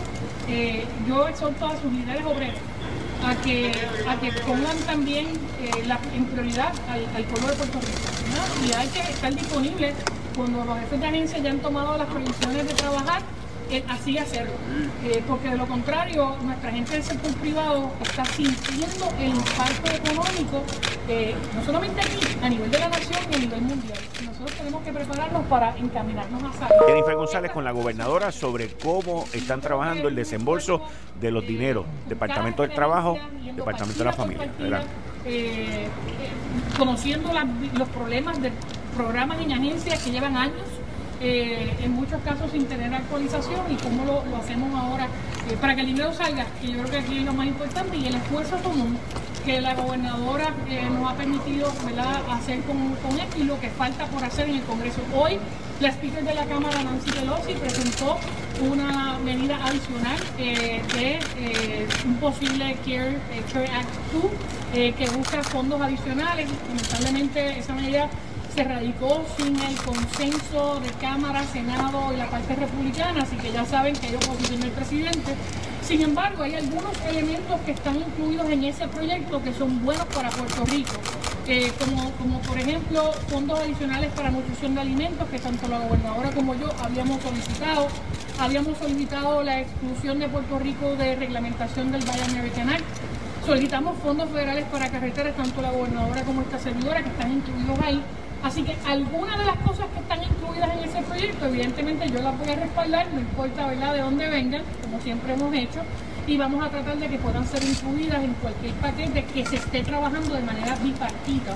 eh, 0.48 0.84
yo 1.06 1.28
exhorto 1.28 1.66
a 1.66 1.80
sus 1.80 1.92
líderes 1.92 2.26
obreros 2.26 2.60
a 3.24 3.34
que, 3.36 3.72
a 4.08 4.16
que 4.20 4.32
pongan 4.42 4.76
también 4.78 5.28
en 6.14 6.24
prioridad 6.26 6.72
al, 6.90 7.06
al, 7.14 7.24
pueblo 7.24 7.48
de 7.48 7.54
Puerto 7.54 7.78
Rico. 7.80 8.68
Y 8.68 8.72
hay 8.72 8.88
que 8.88 9.00
estar 9.00 9.34
disponibles 9.34 9.94
cuando 10.34 10.64
los 10.64 10.78
jefes 10.80 11.00
de 11.00 11.06
agencia 11.06 11.38
ya 11.38 11.50
han 11.50 11.60
tomado 11.60 11.96
las 11.96 12.08
previsiones 12.08 12.66
de 12.66 12.74
trabajar 12.74 13.22
así 13.88 14.18
hacerlo. 14.18 14.52
Eh, 15.04 15.22
porque 15.26 15.50
de 15.50 15.56
lo 15.56 15.66
contrario, 15.66 16.36
nuestra 16.42 16.70
gente 16.70 16.92
del 16.92 17.02
sector 17.02 17.32
privado 17.36 17.90
está 18.02 18.24
sintiendo 18.24 19.08
el 19.18 19.28
impacto 19.28 19.90
económico, 19.92 20.62
eh, 21.08 21.34
no 21.54 21.64
solamente 21.64 22.00
aquí, 22.00 22.20
a 22.42 22.48
nivel 22.48 22.70
de 22.70 22.78
la 22.78 22.88
nación 22.88 23.20
y 23.30 23.34
a 23.34 23.38
nivel 23.38 23.62
mundial. 23.62 23.98
Nosotros 24.24 24.52
tenemos 24.52 24.82
que 24.82 24.92
prepararnos 24.92 25.44
para 25.46 25.76
encaminarnos 25.76 26.42
a 26.42 26.52
salir. 26.52 26.76
Jennifer 26.86 27.14
González 27.16 27.52
con 27.52 27.64
la 27.64 27.72
gobernadora 27.72 28.32
sobre 28.32 28.68
cómo 28.68 29.24
están 29.32 29.60
trabajando 29.60 30.08
el 30.08 30.14
desembolso 30.14 30.82
de 31.20 31.30
los 31.30 31.46
dineros. 31.46 31.86
Departamento 32.08 32.62
del 32.62 32.72
Trabajo, 32.72 33.18
Departamento 33.54 33.98
de 33.98 34.04
la 34.04 34.12
Familia. 34.12 34.50
Eh, 35.28 35.88
conociendo 36.78 37.30
los 37.76 37.88
problemas 37.88 38.40
de 38.40 38.52
programas 38.96 39.40
en 39.40 39.52
agencias 39.52 40.02
que 40.02 40.10
llevan 40.12 40.36
años 40.36 40.62
eh, 41.20 41.74
en 41.82 41.92
muchos 41.92 42.20
casos 42.22 42.50
sin 42.50 42.66
tener 42.66 42.92
actualización 42.92 43.60
y 43.70 43.76
cómo 43.76 44.04
lo, 44.04 44.36
hacemos 44.36 44.74
ahora 44.78 45.06
eh, 45.50 45.56
para 45.58 45.74
que 45.74 45.80
el 45.80 45.86
dinero 45.86 46.12
salga, 46.12 46.44
que 46.60 46.68
yo 46.68 46.78
creo 46.80 46.90
que 46.90 46.98
aquí 46.98 47.18
es 47.18 47.24
lo 47.24 47.32
más 47.32 47.46
importante, 47.46 47.96
y 47.96 48.06
el 48.06 48.16
esfuerzo 48.16 48.58
común 48.58 48.98
que 49.46 49.60
la 49.60 49.74
gobernadora 49.74 50.52
eh, 50.68 50.86
nos 50.90 51.10
ha 51.10 51.14
permitido 51.14 51.72
hacer 52.30 52.60
con, 52.62 52.76
con 52.96 53.18
él 53.18 53.26
y 53.38 53.44
lo 53.44 53.58
que 53.60 53.70
falta 53.70 54.04
por 54.06 54.24
hacer 54.24 54.48
en 54.50 54.56
el 54.56 54.62
Congreso. 54.64 55.00
Hoy 55.14 55.38
la 55.80 55.88
speaker 55.88 56.24
de 56.24 56.34
la 56.34 56.44
Cámara, 56.44 56.82
Nancy 56.82 57.10
Pelosi, 57.10 57.52
presentó 57.54 58.18
una 58.70 59.18
medida 59.24 59.56
adicional 59.64 60.18
de 60.36 61.86
un 62.06 62.14
posible 62.16 62.76
Care, 62.84 63.18
Care 63.52 63.68
Act 63.68 63.88
2 64.72 64.94
que 64.94 65.08
busca 65.16 65.42
fondos 65.42 65.80
adicionales. 65.80 66.48
Lamentablemente 66.68 67.58
esa 67.58 67.74
medida 67.74 68.08
se 68.56 68.64
radicó 68.64 69.22
sin 69.36 69.54
el 69.60 69.76
consenso 69.76 70.80
de 70.80 70.88
Cámara, 70.98 71.44
Senado 71.44 72.10
y 72.14 72.16
la 72.16 72.26
parte 72.30 72.56
republicana, 72.56 73.22
así 73.22 73.36
que 73.36 73.52
ya 73.52 73.66
saben 73.66 73.94
que 73.94 74.06
hay 74.06 74.14
oposición 74.14 74.60
del 74.60 74.70
presidente. 74.70 75.34
Sin 75.82 76.00
embargo, 76.00 76.42
hay 76.42 76.54
algunos 76.54 76.98
elementos 77.06 77.60
que 77.66 77.72
están 77.72 77.96
incluidos 77.96 78.48
en 78.48 78.64
ese 78.64 78.88
proyecto 78.88 79.42
que 79.42 79.52
son 79.52 79.84
buenos 79.84 80.06
para 80.06 80.30
Puerto 80.30 80.64
Rico, 80.64 80.94
eh, 81.46 81.70
como, 81.78 82.10
como 82.12 82.40
por 82.40 82.58
ejemplo 82.58 83.12
fondos 83.28 83.60
adicionales 83.60 84.10
para 84.12 84.30
nutrición 84.30 84.74
de 84.74 84.80
alimentos, 84.80 85.28
que 85.28 85.38
tanto 85.38 85.68
la 85.68 85.78
gobernadora 85.80 86.30
como 86.30 86.54
yo 86.54 86.72
habíamos 86.82 87.20
solicitado. 87.20 87.88
Habíamos 88.38 88.78
solicitado 88.78 89.42
la 89.42 89.60
exclusión 89.60 90.18
de 90.18 90.28
Puerto 90.30 90.58
Rico 90.58 90.96
de 90.96 91.14
reglamentación 91.14 91.92
del 91.92 92.02
Buy 92.06 92.20
American 92.30 92.70
Act. 92.70 92.84
Solicitamos 93.44 93.98
fondos 93.98 94.30
federales 94.30 94.64
para 94.72 94.88
carreteras, 94.88 95.36
tanto 95.36 95.60
la 95.60 95.70
gobernadora 95.72 96.22
como 96.22 96.40
esta 96.40 96.58
servidora, 96.58 97.02
que 97.02 97.10
están 97.10 97.32
incluidos 97.32 97.78
ahí. 97.80 98.02
Así 98.46 98.62
que 98.62 98.76
algunas 98.86 99.36
de 99.40 99.44
las 99.44 99.56
cosas 99.56 99.88
que 99.88 99.98
están 99.98 100.22
incluidas 100.22 100.70
en 100.70 100.84
ese 100.84 101.02
proyecto, 101.02 101.46
evidentemente 101.46 102.08
yo 102.08 102.22
las 102.22 102.38
voy 102.38 102.48
a 102.48 102.54
respaldar, 102.54 103.12
no 103.12 103.18
importa 103.18 103.66
¿verdad? 103.66 103.92
de 103.92 104.00
dónde 104.02 104.30
vengan, 104.30 104.62
como 104.82 105.00
siempre 105.00 105.32
hemos 105.32 105.52
hecho, 105.52 105.80
y 106.28 106.36
vamos 106.36 106.64
a 106.64 106.70
tratar 106.70 106.96
de 106.96 107.08
que 107.08 107.18
puedan 107.18 107.44
ser 107.44 107.64
incluidas 107.64 108.22
en 108.22 108.34
cualquier 108.34 108.72
paquete 108.74 109.24
que 109.24 109.44
se 109.44 109.56
esté 109.56 109.82
trabajando 109.82 110.32
de 110.32 110.42
manera 110.42 110.76
bipartita. 110.76 111.54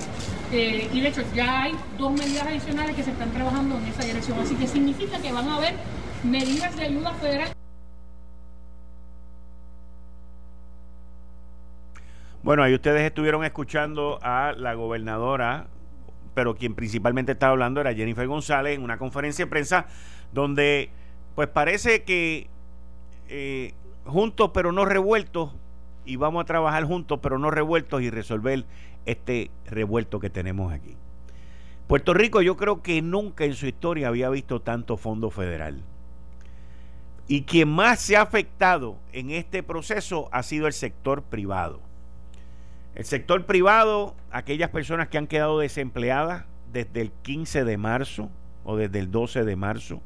Eh, 0.51 0.89
y 0.91 0.99
de 0.99 1.07
hecho 1.07 1.21
ya 1.33 1.61
hay 1.61 1.75
dos 1.97 2.11
medidas 2.11 2.45
adicionales 2.45 2.93
que 2.93 3.03
se 3.03 3.11
están 3.11 3.31
trabajando 3.31 3.77
en 3.77 3.85
esa 3.85 4.03
dirección, 4.03 4.37
así 4.41 4.55
que 4.55 4.67
significa 4.67 5.17
que 5.17 5.31
van 5.31 5.47
a 5.47 5.55
haber 5.55 5.75
medidas 6.25 6.75
de 6.75 6.83
ayuda 6.83 7.13
federal. 7.13 7.51
Bueno, 12.43 12.63
ahí 12.63 12.73
ustedes 12.73 13.03
estuvieron 13.03 13.45
escuchando 13.45 14.19
a 14.21 14.51
la 14.57 14.73
gobernadora 14.73 15.67
pero 16.33 16.55
quien 16.55 16.75
principalmente 16.75 17.33
estaba 17.33 17.51
hablando 17.51 17.81
era 17.81 17.93
Jennifer 17.93 18.27
González 18.27 18.75
en 18.75 18.83
una 18.83 18.97
conferencia 18.97 19.45
de 19.45 19.49
prensa 19.49 19.87
donde 20.33 20.89
pues 21.35 21.47
parece 21.47 22.03
que 22.03 22.47
eh, 23.29 23.73
juntos 24.05 24.51
pero 24.53 24.71
no 24.71 24.85
revueltos 24.85 25.51
y 26.05 26.15
vamos 26.15 26.41
a 26.41 26.45
trabajar 26.45 26.83
juntos 26.85 27.19
pero 27.21 27.37
no 27.37 27.51
revueltos 27.51 28.01
y 28.01 28.09
resolver 28.09 28.65
este 29.05 29.51
revuelto 29.65 30.19
que 30.19 30.29
tenemos 30.29 30.73
aquí. 30.73 30.95
Puerto 31.87 32.13
Rico 32.13 32.41
yo 32.41 32.55
creo 32.55 32.81
que 32.81 33.01
nunca 33.01 33.43
en 33.43 33.53
su 33.53 33.67
historia 33.67 34.07
había 34.07 34.29
visto 34.29 34.61
tanto 34.61 34.95
fondo 34.97 35.29
federal. 35.29 35.83
Y 37.27 37.43
quien 37.43 37.69
más 37.69 37.99
se 37.99 38.17
ha 38.17 38.21
afectado 38.21 38.97
en 39.13 39.31
este 39.31 39.63
proceso 39.63 40.29
ha 40.31 40.43
sido 40.43 40.67
el 40.67 40.73
sector 40.73 41.23
privado. 41.23 41.79
El 42.95 43.05
sector 43.05 43.45
privado, 43.45 44.15
aquellas 44.31 44.69
personas 44.69 45.07
que 45.07 45.17
han 45.17 45.27
quedado 45.27 45.59
desempleadas 45.59 46.45
desde 46.71 47.01
el 47.01 47.11
15 47.11 47.63
de 47.63 47.77
marzo 47.77 48.29
o 48.63 48.75
desde 48.75 48.99
el 48.99 49.11
12 49.11 49.45
de 49.45 49.55
marzo, 49.55 50.01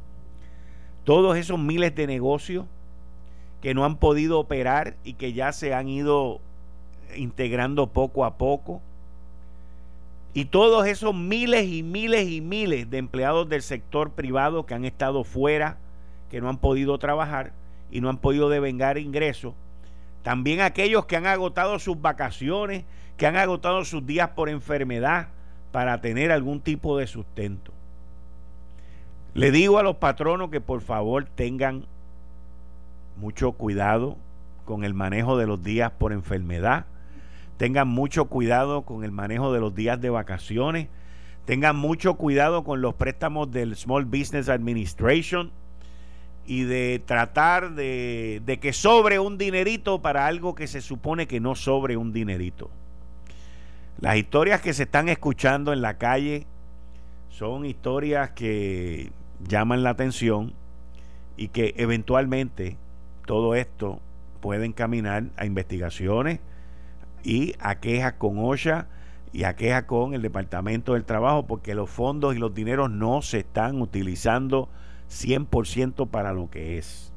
todos 1.03 1.37
esos 1.37 1.59
miles 1.59 1.95
de 1.95 2.07
negocios 2.07 2.65
que 3.61 3.73
no 3.73 3.85
han 3.85 3.97
podido 3.97 4.39
operar 4.39 4.95
y 5.03 5.13
que 5.13 5.33
ya 5.33 5.51
se 5.51 5.73
han 5.73 5.87
ido 5.87 6.41
integrando 7.15 7.87
poco 7.87 8.25
a 8.25 8.37
poco, 8.37 8.81
y 10.33 10.45
todos 10.45 10.85
esos 10.85 11.15
miles 11.15 11.65
y 11.67 11.81
miles 11.81 12.29
y 12.29 12.41
miles 12.41 12.89
de 12.89 12.97
empleados 12.97 13.47
del 13.47 13.61
sector 13.61 14.11
privado 14.11 14.65
que 14.65 14.73
han 14.73 14.83
estado 14.83 15.23
fuera, 15.23 15.77
que 16.29 16.41
no 16.41 16.49
han 16.49 16.57
podido 16.57 16.97
trabajar 16.99 17.53
y 17.89 18.01
no 18.01 18.09
han 18.09 18.17
podido 18.17 18.49
devengar 18.49 18.97
ingresos, 18.97 19.53
también 20.25 20.61
aquellos 20.61 21.05
que 21.05 21.17
han 21.17 21.27
agotado 21.27 21.77
sus 21.77 22.01
vacaciones, 22.01 22.83
que 23.15 23.27
han 23.27 23.37
agotado 23.37 23.85
sus 23.85 24.07
días 24.07 24.29
por 24.29 24.49
enfermedad 24.49 25.27
para 25.71 26.01
tener 26.01 26.31
algún 26.31 26.61
tipo 26.61 26.97
de 26.97 27.05
sustento. 27.05 27.71
Le 29.35 29.51
digo 29.51 29.77
a 29.77 29.83
los 29.83 29.97
patronos 29.97 30.49
que 30.49 30.61
por 30.61 30.81
favor 30.81 31.25
tengan 31.25 31.85
mucho 33.17 33.51
cuidado 33.51 34.17
con 34.65 34.83
el 34.83 34.95
manejo 34.95 35.37
de 35.37 35.45
los 35.45 35.63
días 35.63 35.91
por 35.91 36.11
enfermedad, 36.11 36.87
tengan 37.57 37.87
mucho 37.87 38.25
cuidado 38.25 38.81
con 38.81 39.03
el 39.03 39.11
manejo 39.11 39.53
de 39.53 39.59
los 39.59 39.75
días 39.75 40.01
de 40.01 40.09
vacaciones, 40.09 40.87
tengan 41.45 41.75
mucho 41.75 42.15
cuidado 42.15 42.63
con 42.63 42.81
los 42.81 42.95
préstamos 42.95 43.51
del 43.51 43.75
Small 43.75 44.05
Business 44.05 44.49
Administration, 44.49 45.51
y 46.47 46.63
de 46.63 47.01
tratar 47.05 47.73
de, 47.73 48.59
que 48.61 48.73
sobre 48.73 49.19
un 49.19 49.37
dinerito 49.37 50.01
para 50.01 50.27
algo 50.27 50.53
que 50.53 50.67
se 50.67 50.81
supone 50.81 51.27
que 51.27 51.39
no 51.39 51.55
sobre 51.55 51.97
un 51.97 52.13
dinerito. 52.13 52.69
Las 53.99 54.17
historias 54.17 54.61
que 54.61 54.73
se 54.73 54.83
están 54.83 55.09
escuchando 55.09 55.73
en 55.73 55.81
la 55.81 55.97
calle 55.97 56.45
son 57.29 57.65
historias 57.65 58.31
que 58.31 59.11
llaman 59.47 59.83
la 59.83 59.91
atención 59.91 60.53
y 61.37 61.47
que 61.47 61.73
eventualmente 61.77 62.77
todo 63.25 63.55
esto 63.55 63.99
puede 64.41 64.65
encaminar 64.65 65.25
a 65.37 65.45
investigaciones 65.45 66.39
y 67.23 67.55
a 67.59 67.79
quejas 67.79 68.13
con 68.13 68.37
OSHA 68.37 68.87
y 69.33 69.43
a 69.43 69.55
quejas 69.55 69.83
con 69.85 70.13
el 70.13 70.21
Departamento 70.21 70.93
del 70.93 71.03
Trabajo 71.03 71.47
porque 71.47 71.73
los 71.73 71.89
fondos 71.89 72.35
y 72.35 72.39
los 72.39 72.53
dineros 72.53 72.91
no 72.91 73.21
se 73.21 73.39
están 73.39 73.81
utilizando 73.81 74.69
100% 75.09 76.07
para 76.09 76.33
lo 76.33 76.49
que 76.49 76.77
es. 76.77 77.11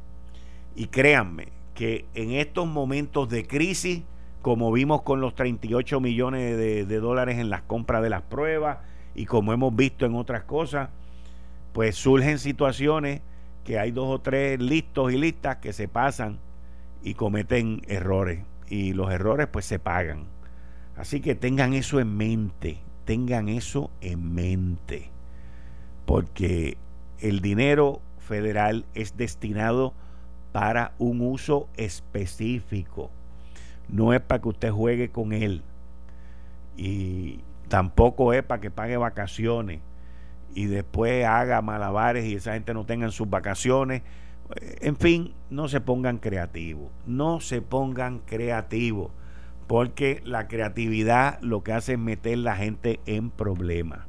Y 0.75 0.87
créanme 0.87 1.49
que 1.75 2.07
en 2.15 2.33
estos 2.33 2.67
momentos 2.67 3.29
de 3.29 3.47
crisis, 3.47 4.03
como 4.43 4.73
vimos 4.73 5.03
con 5.03 5.21
los 5.21 5.35
38 5.35 6.01
millones 6.01 6.57
de, 6.57 7.01
dólares 7.01 7.39
en 7.39 7.51
las 7.51 7.63
compras 7.63 8.03
de 8.03 8.11
las 8.11 8.23
pruebas 8.23 8.79
y 9.15 9.27
como 9.27 9.53
hemos 9.53 9.75
visto 9.75 10.07
en 10.07 10.15
otras 10.15 10.45
cosas, 10.45 10.91
pues 11.73 11.97
surgen 11.97 12.39
situaciones 12.39 13.21
que 13.65 13.79
hay 13.79 13.91
dos 13.91 14.09
o 14.09 14.21
tres 14.21 14.61
listos 14.61 15.13
y 15.13 15.19
listas 15.19 15.57
que 15.57 15.73
se 15.73 15.89
pasan 15.89 16.39
y 17.03 17.15
cometen 17.15 17.83
errores. 17.87 18.45
Y 18.69 18.93
los 18.93 19.11
errores 19.13 19.47
pues 19.47 19.65
se 19.65 19.79
pagan. 19.79 20.25
Así 20.97 21.21
que 21.21 21.35
tengan 21.35 21.75
eso 21.75 22.01
en 22.01 22.17
mente, 22.17 22.79
tengan 23.05 23.49
eso 23.49 23.91
en 24.01 24.35
mente. 24.35 25.11
Porque 26.07 26.77
el 27.21 27.41
dinero 27.41 28.01
federal 28.19 28.85
es 28.95 29.17
destinado 29.17 29.95
para 30.53 30.93
un 30.99 31.21
uso 31.21 31.69
específico. 31.77 33.11
No 33.89 34.13
es 34.13 34.21
para 34.21 34.43
que 34.43 34.49
usted 34.49 34.71
juegue 34.71 35.11
con 35.11 35.33
él. 35.33 35.63
Y 36.77 37.41
tampoco 37.69 38.33
es 38.33 38.43
para 38.43 38.61
que 38.61 38.71
pague 38.71 38.97
vacaciones 38.97 39.81
y 40.55 40.67
después 40.67 41.25
haga 41.25 41.63
malabares 41.63 42.25
y 42.25 42.35
esa 42.35 42.55
gente 42.55 42.75
no 42.75 42.85
tenga 42.85 43.11
sus 43.11 43.31
vacaciones. 43.31 44.03
En 44.81 44.97
fin, 44.97 45.35
no 45.51 45.69
se 45.69 45.81
pongan 45.81 46.19
creativos. 46.19 46.91
No 47.07 47.41
se 47.41 47.63
pongan 47.63 48.19
creativos. 48.21 49.13
Porque 49.69 50.21
la 50.25 50.49
creatividad 50.49 51.39
lo 51.43 51.63
que 51.63 51.75
hace 51.75 51.93
es 51.93 51.99
meter 51.99 52.39
la 52.39 52.57
gente 52.57 52.99
en 53.07 53.31
problemas. 53.31 54.08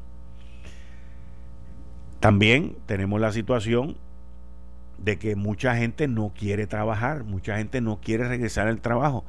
También 2.20 2.76
tenemos 2.86 3.22
la 3.22 3.32
situación 3.32 3.98
de 4.98 5.18
que 5.18 5.36
mucha 5.36 5.76
gente 5.76 6.08
no 6.08 6.34
quiere 6.38 6.68
trabajar, 6.68 7.24
mucha 7.24 7.58
gente 7.58 7.82
no 7.82 8.00
quiere 8.02 8.28
regresar 8.28 8.68
al 8.68 8.82
trabajo. 8.82 9.24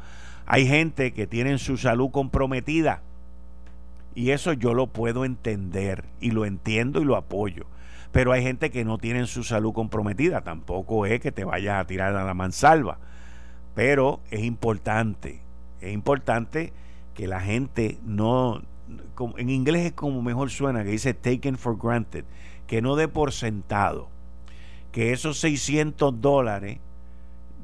Hay 0.47 0.67
gente 0.67 1.13
que 1.13 1.27
tiene 1.27 1.57
su 1.59 1.77
salud 1.77 2.11
comprometida 2.11 3.03
y 4.15 4.31
eso 4.31 4.53
yo 4.53 4.75
lo 4.75 4.89
puedo 4.89 5.25
entender 5.25 6.05
y 6.21 6.33
lo 6.33 6.45
entiendo 6.45 7.01
y 7.01 7.05
lo 7.05 7.17
apoyo. 7.17 7.67
pero 8.13 8.33
hay 8.33 8.43
gente 8.43 8.71
que 8.71 8.85
no 8.85 8.99
tiene 8.99 9.27
su 9.27 9.45
salud 9.45 9.73
comprometida. 9.73 10.41
Tampoco 10.41 11.07
es 11.07 11.21
que 11.21 11.31
te 11.31 11.45
vayas 11.45 11.81
a 11.81 11.87
tirar 11.87 12.17
a 12.17 12.25
la 12.25 12.35
mansalva. 12.35 12.99
Pero 13.75 14.21
es 14.33 14.43
importante, 14.43 15.41
es 15.81 15.93
importante 15.93 16.73
que 17.15 17.29
la 17.29 17.41
gente 17.41 17.99
no, 18.05 18.63
en 19.37 19.51
inglés 19.51 19.87
es 19.87 19.93
como 19.93 20.23
mejor 20.23 20.51
suena, 20.51 20.83
que 20.83 20.91
dice 20.91 21.15
taken 21.15 21.57
for 21.57 21.79
granted, 21.81 22.25
que 22.71 22.83
no 22.83 22.95
dé 22.95 23.09
por 23.09 23.33
sentado 23.33 24.09
que 24.93 25.13
esos 25.13 25.41
600 25.41 26.21
dólares 26.21 26.79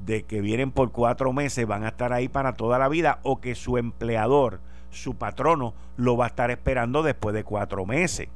de 0.04 0.24
que 0.24 0.40
vienen 0.40 0.72
por 0.72 0.90
cuatro 0.90 1.32
meses 1.32 1.64
van 1.64 1.84
a 1.84 1.90
estar 1.90 2.12
ahí 2.12 2.26
para 2.26 2.56
toda 2.56 2.76
la 2.80 2.88
vida 2.88 3.20
o 3.22 3.40
que 3.40 3.54
su 3.54 3.78
empleador, 3.78 4.58
su 4.90 5.14
patrono, 5.14 5.74
lo 5.96 6.16
va 6.16 6.24
a 6.24 6.28
estar 6.28 6.50
esperando 6.50 7.04
después 7.04 7.36
de 7.36 7.44
cuatro 7.44 7.86
meses. 7.86 8.26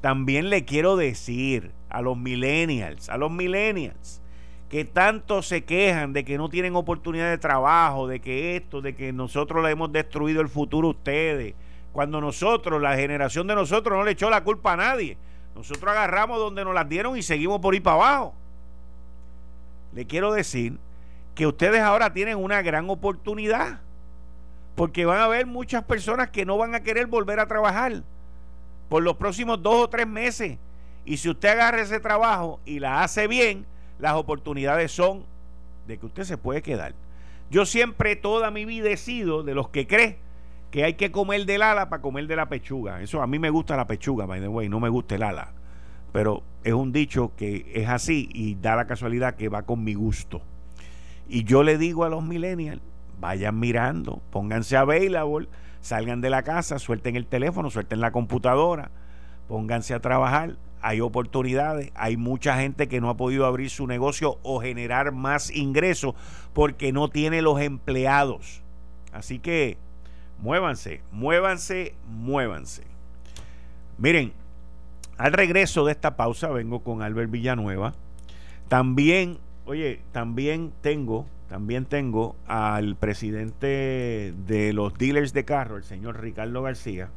También 0.00 0.50
le 0.50 0.64
quiero 0.64 0.96
decir 0.96 1.70
a 1.88 2.02
los 2.02 2.18
millennials, 2.18 3.08
a 3.08 3.16
los 3.16 3.30
millennials, 3.30 4.20
que 4.70 4.84
tanto 4.84 5.40
se 5.40 5.62
quejan 5.62 6.12
de 6.12 6.24
que 6.24 6.36
no 6.36 6.48
tienen 6.48 6.74
oportunidad 6.74 7.30
de 7.30 7.38
trabajo, 7.38 8.08
de 8.08 8.18
que 8.18 8.56
esto, 8.56 8.80
de 8.80 8.96
que 8.96 9.12
nosotros 9.12 9.62
le 9.62 9.70
hemos 9.70 9.92
destruido 9.92 10.40
el 10.40 10.48
futuro 10.48 10.88
a 10.88 10.90
ustedes, 10.90 11.54
cuando 11.92 12.20
nosotros, 12.20 12.82
la 12.82 12.96
generación 12.96 13.46
de 13.46 13.54
nosotros, 13.54 13.96
no 13.96 14.02
le 14.02 14.10
echó 14.10 14.30
la 14.30 14.42
culpa 14.42 14.72
a 14.72 14.76
nadie. 14.76 15.16
Nosotros 15.54 15.90
agarramos 15.90 16.38
donde 16.38 16.64
nos 16.64 16.74
las 16.74 16.88
dieron 16.88 17.16
y 17.16 17.22
seguimos 17.22 17.60
por 17.60 17.74
ir 17.74 17.82
para 17.82 17.96
abajo. 17.96 18.34
Le 19.94 20.06
quiero 20.06 20.32
decir 20.32 20.78
que 21.34 21.46
ustedes 21.46 21.80
ahora 21.80 22.12
tienen 22.12 22.38
una 22.38 22.62
gran 22.62 22.88
oportunidad. 22.90 23.80
Porque 24.74 25.04
van 25.04 25.18
a 25.18 25.24
haber 25.24 25.46
muchas 25.46 25.84
personas 25.84 26.30
que 26.30 26.46
no 26.46 26.56
van 26.56 26.74
a 26.74 26.82
querer 26.82 27.06
volver 27.06 27.40
a 27.40 27.46
trabajar 27.46 28.02
por 28.88 29.02
los 29.02 29.16
próximos 29.16 29.62
dos 29.62 29.74
o 29.84 29.88
tres 29.88 30.06
meses. 30.06 30.58
Y 31.04 31.18
si 31.18 31.28
usted 31.28 31.50
agarra 31.50 31.82
ese 31.82 32.00
trabajo 32.00 32.60
y 32.64 32.78
la 32.78 33.02
hace 33.02 33.26
bien, 33.26 33.66
las 33.98 34.14
oportunidades 34.14 34.90
son 34.92 35.24
de 35.86 35.98
que 35.98 36.06
usted 36.06 36.24
se 36.24 36.38
puede 36.38 36.62
quedar. 36.62 36.94
Yo 37.50 37.66
siempre 37.66 38.16
toda 38.16 38.50
mi 38.50 38.64
vida 38.64 38.88
he 38.88 38.96
sido 38.96 39.42
de 39.42 39.54
los 39.54 39.68
que 39.68 39.86
cree 39.86 40.18
que 40.72 40.84
hay 40.84 40.94
que 40.94 41.12
comer 41.12 41.44
del 41.44 41.62
ala 41.62 41.90
para 41.90 42.00
comer 42.00 42.26
de 42.26 42.34
la 42.34 42.48
pechuga. 42.48 43.02
Eso 43.02 43.22
a 43.22 43.26
mí 43.26 43.38
me 43.38 43.50
gusta 43.50 43.76
la 43.76 43.86
pechuga, 43.86 44.24
by 44.24 44.40
the 44.40 44.48
way, 44.48 44.70
no 44.70 44.80
me 44.80 44.88
gusta 44.88 45.14
el 45.14 45.22
ala. 45.22 45.52
Pero 46.12 46.42
es 46.64 46.72
un 46.72 46.92
dicho 46.92 47.32
que 47.36 47.70
es 47.74 47.88
así 47.90 48.30
y 48.32 48.54
da 48.54 48.74
la 48.74 48.86
casualidad 48.86 49.34
que 49.34 49.50
va 49.50 49.64
con 49.64 49.84
mi 49.84 49.92
gusto. 49.92 50.40
Y 51.28 51.44
yo 51.44 51.62
le 51.62 51.76
digo 51.76 52.04
a 52.04 52.08
los 52.08 52.24
millennials, 52.24 52.80
vayan 53.20 53.60
mirando, 53.60 54.22
pónganse 54.30 54.78
available, 54.78 55.46
salgan 55.82 56.22
de 56.22 56.30
la 56.30 56.42
casa, 56.42 56.78
suelten 56.78 57.16
el 57.16 57.26
teléfono, 57.26 57.68
suelten 57.68 58.00
la 58.00 58.10
computadora, 58.10 58.90
pónganse 59.48 59.92
a 59.92 60.00
trabajar. 60.00 60.56
Hay 60.80 61.02
oportunidades, 61.02 61.92
hay 61.94 62.16
mucha 62.16 62.56
gente 62.56 62.88
que 62.88 63.02
no 63.02 63.10
ha 63.10 63.16
podido 63.18 63.44
abrir 63.44 63.68
su 63.68 63.86
negocio 63.86 64.38
o 64.42 64.62
generar 64.62 65.12
más 65.12 65.54
ingresos 65.54 66.14
porque 66.54 66.92
no 66.92 67.10
tiene 67.10 67.42
los 67.42 67.60
empleados. 67.60 68.62
Así 69.12 69.38
que 69.38 69.76
Muévanse, 70.42 71.00
muévanse, 71.12 71.94
muévanse. 72.04 72.82
Miren, 73.96 74.32
al 75.16 75.32
regreso 75.32 75.84
de 75.84 75.92
esta 75.92 76.16
pausa 76.16 76.48
vengo 76.48 76.80
con 76.80 77.00
Albert 77.00 77.30
Villanueva. 77.30 77.94
También, 78.66 79.38
oye, 79.66 80.00
también 80.10 80.72
tengo, 80.80 81.26
también 81.48 81.84
tengo 81.84 82.34
al 82.48 82.96
presidente 82.96 84.34
de 84.48 84.72
los 84.72 84.94
dealers 84.94 85.32
de 85.32 85.44
carro, 85.44 85.76
el 85.76 85.84
señor 85.84 86.20
Ricardo 86.20 86.60
García, 86.60 87.08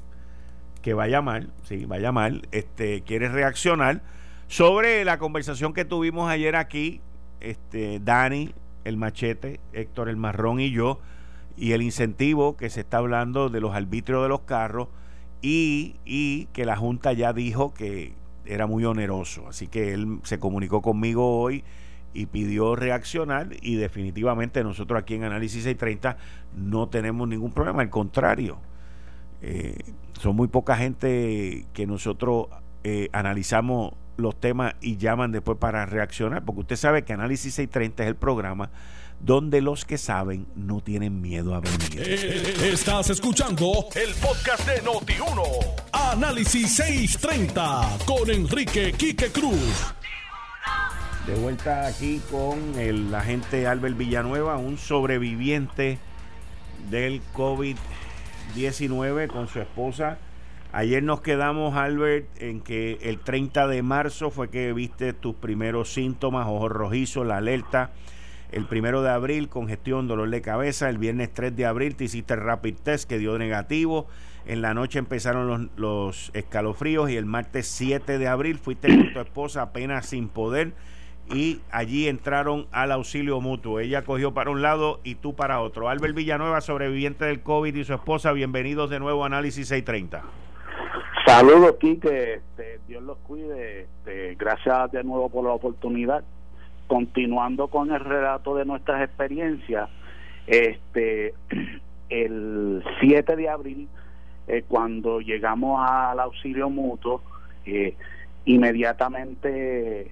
que 0.83 0.93
va 0.93 1.05
a 1.05 1.07
llamar, 1.07 1.47
sí, 1.63 1.85
va 1.85 1.95
a 1.95 1.99
llamar, 1.99 2.41
este, 2.51 3.01
quiere 3.01 3.29
reaccionar 3.29 4.03
sobre 4.47 5.03
la 5.03 5.17
conversación 5.17 5.73
que 5.73 5.83
tuvimos 5.83 6.29
ayer 6.29 6.55
aquí, 6.55 7.01
este, 7.39 7.99
Dani, 7.99 8.53
el 8.83 8.97
machete, 8.97 9.59
Héctor 9.73 10.09
el 10.09 10.17
marrón 10.17 10.59
y 10.59 10.69
yo, 10.69 10.99
y 11.57 11.71
el 11.71 11.81
incentivo 11.81 12.57
que 12.57 12.69
se 12.69 12.81
está 12.81 12.97
hablando 12.97 13.49
de 13.49 13.61
los 13.61 13.73
arbitrios 13.73 14.23
de 14.23 14.29
los 14.29 14.41
carros 14.41 14.89
y, 15.41 15.95
y, 16.05 16.45
que 16.47 16.65
la 16.65 16.75
Junta 16.75 17.13
ya 17.13 17.33
dijo 17.33 17.73
que 17.73 18.13
era 18.45 18.67
muy 18.67 18.85
oneroso. 18.85 19.47
Así 19.47 19.67
que 19.67 19.93
él 19.93 20.19
se 20.23 20.39
comunicó 20.39 20.81
conmigo 20.81 21.39
hoy 21.39 21.63
y 22.13 22.27
pidió 22.27 22.75
reaccionar 22.75 23.49
y 23.61 23.75
definitivamente 23.75 24.63
nosotros 24.63 25.01
aquí 25.01 25.15
en 25.15 25.25
Análisis 25.25 25.63
630 25.63 26.17
no 26.55 26.87
tenemos 26.87 27.27
ningún 27.27 27.51
problema, 27.51 27.81
al 27.81 27.89
contrario. 27.89 28.57
Eh, 29.41 29.77
son 30.13 30.35
muy 30.35 30.47
poca 30.47 30.77
gente 30.77 31.67
que 31.73 31.85
nosotros 31.85 32.47
eh, 32.83 33.09
analizamos 33.11 33.93
los 34.17 34.39
temas 34.39 34.75
y 34.81 34.95
llaman 34.95 35.33
después 35.33 35.57
para 35.57 35.85
reaccionar, 35.85 36.45
porque 36.45 36.61
usted 36.61 36.77
sabe 36.77 37.03
que 37.03 37.13
Análisis 37.13 37.53
630 37.53 38.03
es 38.03 38.09
el 38.09 38.15
programa 38.15 38.71
donde 39.25 39.59
los 39.59 39.85
que 39.85 39.97
saben 39.97 40.45
no 40.55 40.81
tienen 40.81 41.19
miedo 41.19 41.55
a 41.55 41.59
venir. 41.59 41.97
Eh, 41.97 42.69
estás 42.71 43.09
escuchando 43.09 43.87
el 43.95 44.13
podcast 44.21 44.67
de 44.67 44.83
Noti1. 44.83 45.41
Análisis 45.91 46.75
630 46.75 47.97
con 48.05 48.29
Enrique 48.29 48.93
Quique 48.93 49.31
Cruz. 49.31 49.93
De 51.25 51.33
vuelta 51.33 51.87
aquí 51.87 52.21
con 52.29 52.77
el 52.77 53.13
agente 53.15 53.65
Albert 53.65 53.97
Villanueva, 53.97 54.57
un 54.57 54.77
sobreviviente 54.77 55.97
del 56.91 57.19
COVID-19 57.33 59.25
con 59.25 59.47
su 59.47 59.59
esposa. 59.59 60.19
Ayer 60.71 61.01
nos 61.01 61.21
quedamos, 61.21 61.75
Albert, 61.75 62.27
en 62.39 62.61
que 62.61 62.99
el 63.01 63.17
30 63.17 63.65
de 63.69 63.81
marzo 63.81 64.29
fue 64.29 64.51
que 64.51 64.71
viste 64.71 65.13
tus 65.13 65.33
primeros 65.33 65.91
síntomas, 65.91 66.45
ojos 66.45 66.71
rojizos, 66.71 67.25
la 67.25 67.37
alerta 67.37 67.91
el 68.55 68.65
primero 68.65 69.01
de 69.01 69.09
abril, 69.09 69.49
congestión, 69.49 70.07
dolor 70.07 70.29
de 70.29 70.41
cabeza. 70.41 70.89
El 70.89 70.97
viernes 70.97 71.33
3 71.33 71.53
de 71.57 71.65
abril 71.65 71.97
te 71.97 72.05
hiciste 72.05 72.35
el 72.35 72.39
rapid 72.39 72.75
test 72.81 73.07
que 73.07 73.17
dio 73.17 73.37
negativo. 73.37 74.07
En 74.45 74.61
la 74.61 74.73
noche 74.73 74.97
empezaron 74.97 75.71
los, 75.75 76.31
escalofríos 76.33 77.09
y 77.09 77.17
el 77.17 77.25
martes 77.25 77.67
7 77.67 78.17
de 78.17 78.27
abril 78.29 78.57
fuiste 78.57 78.87
con 78.87 79.11
tu 79.11 79.19
esposa 79.19 79.61
apenas 79.61 80.05
sin 80.05 80.29
poder 80.29 80.71
y 81.29 81.59
allí 81.69 82.07
entraron 82.07 82.67
al 82.71 82.93
auxilio 82.93 83.41
mutuo. 83.41 83.81
Ella 83.81 84.03
cogió 84.03 84.33
para 84.33 84.51
un 84.51 84.61
lado 84.61 85.01
y 85.03 85.15
tú 85.15 85.35
para 85.35 85.59
otro. 85.59 85.89
Albert 85.89 86.15
Villanueva, 86.15 86.61
sobreviviente 86.61 87.25
del 87.25 87.41
COVID 87.41 87.75
y 87.75 87.83
su 87.83 87.93
esposa, 87.93 88.31
bienvenidos 88.31 88.89
de 88.89 88.99
nuevo 88.99 89.23
a 89.23 89.25
Análisis 89.25 89.67
630. 89.67 90.23
Saludos, 91.25 91.75
Quique. 91.77 92.35
Este, 92.35 92.79
Dios 92.87 93.03
los 93.03 93.17
cuide. 93.17 93.81
Este, 93.81 94.35
gracias 94.35 94.93
de 94.93 95.03
nuevo 95.03 95.29
por 95.29 95.43
la 95.43 95.51
oportunidad 95.51 96.23
continuando 96.87 97.67
con 97.67 97.91
el 97.91 97.99
relato 97.99 98.55
de 98.55 98.65
nuestras 98.65 99.01
experiencias, 99.03 99.89
este 100.47 101.33
el 102.09 102.83
7 102.99 103.35
de 103.35 103.49
abril, 103.49 103.87
eh, 104.47 104.63
cuando 104.67 105.19
llegamos 105.21 105.79
al 105.87 106.19
auxilio 106.19 106.69
mutuo, 106.69 107.21
eh, 107.65 107.95
inmediatamente 108.45 110.11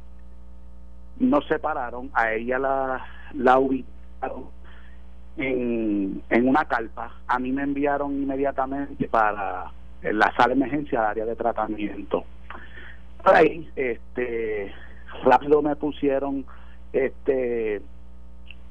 nos 1.19 1.45
separaron, 1.47 2.09
a 2.13 2.33
ella 2.33 2.57
la, 2.57 3.05
la 3.33 3.59
ubicaron 3.59 4.45
en, 5.38 6.21
en 6.29 6.47
una 6.47 6.65
carpa, 6.65 7.12
a 7.27 7.39
mí 7.39 7.51
me 7.51 7.63
enviaron 7.63 8.13
inmediatamente 8.13 9.07
para 9.07 9.71
la 10.01 10.31
sala 10.36 10.47
de 10.49 10.53
emergencia, 10.53 11.09
área 11.09 11.25
de 11.25 11.36
tratamiento. 11.36 12.25
Ahí, 13.23 13.69
este, 13.75 14.73
rápido 15.23 15.62
me 15.62 15.75
pusieron 15.75 16.45
este 16.93 17.82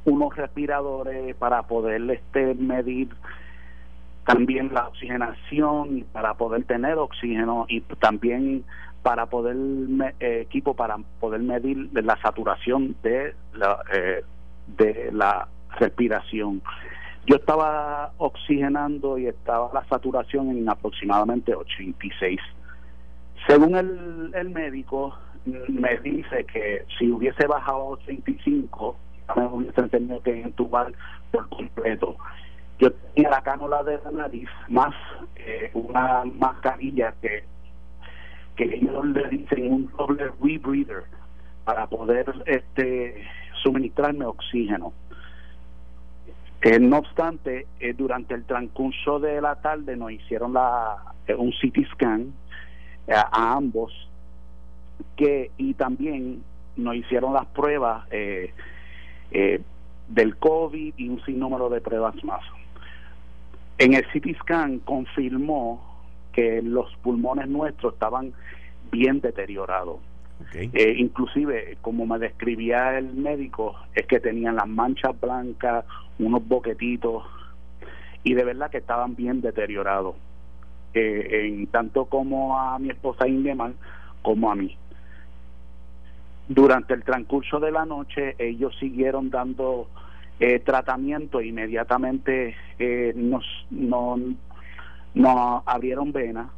unos 0.05 0.35
respiradores 0.35 1.35
para 1.37 1.63
poder 1.63 2.11
este 2.11 2.55
medir 2.55 3.09
también 4.25 4.73
la 4.73 4.89
oxigenación 4.89 5.99
y 5.99 6.03
para 6.05 6.35
poder 6.35 6.65
tener 6.65 6.97
oxígeno 6.99 7.67
y 7.69 7.81
también 7.81 8.65
para 9.03 9.27
poder 9.27 9.57
eh, 10.21 10.41
equipo 10.43 10.75
para 10.75 10.97
poder 11.21 11.41
medir 11.41 11.91
la 11.93 12.17
saturación 12.23 12.97
de 13.03 13.35
la 13.55 13.79
eh, 13.93 14.25
de 14.77 15.11
la 15.13 15.49
respiración. 15.79 16.63
Yo 17.27 17.37
estaba 17.37 18.13
oxigenando 18.19 19.19
y 19.19 19.27
estaba 19.27 19.71
la 19.73 19.85
saturación 19.89 20.51
en 20.51 20.69
aproximadamente 20.69 21.55
86 21.55 22.41
según 23.47 23.77
el, 23.77 24.31
el 24.35 24.51
médico 24.51 25.17
me 25.45 25.99
dice 25.99 26.45
que 26.45 26.85
si 26.99 27.11
hubiese 27.11 27.47
bajado 27.47 27.79
a 27.79 27.89
85, 27.91 28.97
me 29.37 29.47
hubiese 29.47 29.83
tenido 29.89 30.23
que 30.23 30.43
entubar 30.43 30.93
por 31.31 31.49
completo. 31.49 32.17
Yo 32.79 32.93
tenía 32.93 33.31
la 33.31 33.43
cánula 33.43 33.83
de 33.83 33.99
la 34.05 34.11
nariz 34.11 34.49
más 34.69 34.95
eh, 35.37 35.71
una 35.75 36.25
mascarilla 36.25 37.15
que, 37.21 37.45
que 38.57 38.65
ellos 38.65 39.05
le 39.07 39.29
dicen 39.29 39.73
un 39.73 39.93
doble 39.97 40.31
rebreather 40.43 41.05
para 41.65 41.87
poder 41.87 42.33
este 42.47 43.25
suministrarme 43.63 44.25
oxígeno. 44.25 44.93
Eh, 46.63 46.79
no 46.79 46.99
obstante, 46.99 47.67
eh, 47.81 47.93
durante 47.93 48.35
el 48.35 48.45
transcurso 48.45 49.19
de 49.19 49.41
la 49.41 49.57
tarde 49.57 49.97
nos 49.97 50.13
hicieron 50.13 50.53
la, 50.53 50.97
un 51.37 51.51
CT 51.51 51.93
scan 51.93 52.33
a 53.09 53.57
ambos 53.57 53.93
que 55.17 55.51
y 55.57 55.75
también 55.75 56.43
nos 56.77 56.95
hicieron 56.97 57.35
las 57.35 57.47
pruebas 57.47 58.07
eh, 58.11 58.53
eh, 59.31 59.61
del 60.09 60.37
COVID 60.37 60.95
y 60.97 61.09
un 61.09 61.23
sinnúmero 61.25 61.69
de 61.69 61.81
pruebas 61.81 62.23
más. 62.25 62.43
En 63.79 63.95
el 63.95 64.05
CT 64.07 64.39
scan 64.41 64.79
confirmó 64.81 65.93
que 66.33 66.63
los 66.63 66.95
pulmones 66.97 67.49
nuestros 67.49 67.95
estaban 67.95 68.33
bien 68.91 69.21
deteriorados. 69.21 70.01
Eh, 70.55 70.95
inclusive, 70.99 71.79
como 71.81 72.05
me 72.05 72.19
describía 72.19 72.99
el 72.99 73.15
médico, 73.15 73.77
es 73.95 74.07
que 74.07 74.19
tenían 74.19 74.57
las 74.57 74.69
manchas 74.69 75.19
blancas, 75.21 75.85
unos 76.19 76.47
boquetitos, 76.47 77.25
y 78.25 78.35
de 78.35 78.45
verdad 78.45 78.71
que 78.71 78.79
estaban 78.79 79.15
bien 79.15 79.41
deteriorados, 79.41 80.17
eh, 80.95 81.47
en 81.47 81.67
tanto 81.69 82.07
como 82.07 82.59
a 82.59 82.79
mi 82.79 82.91
esposa 82.91 83.29
Ingeman 83.29 83.75
como 84.23 84.51
a 84.51 84.55
mí. 84.55 84.77
Durante 86.49 86.95
el 86.95 87.05
transcurso 87.05 87.61
de 87.61 87.71
la 87.71 87.85
noche, 87.85 88.35
ellos 88.39 88.77
siguieron 88.79 89.31
dando 89.31 89.89
eh, 90.41 90.59
tratamiento, 90.59 91.41
inmediatamente 91.41 92.57
eh, 92.79 93.13
nos, 93.15 93.45
no, 93.71 94.19
nos 95.15 95.63
abrieron 95.67 96.13
venas 96.13 96.49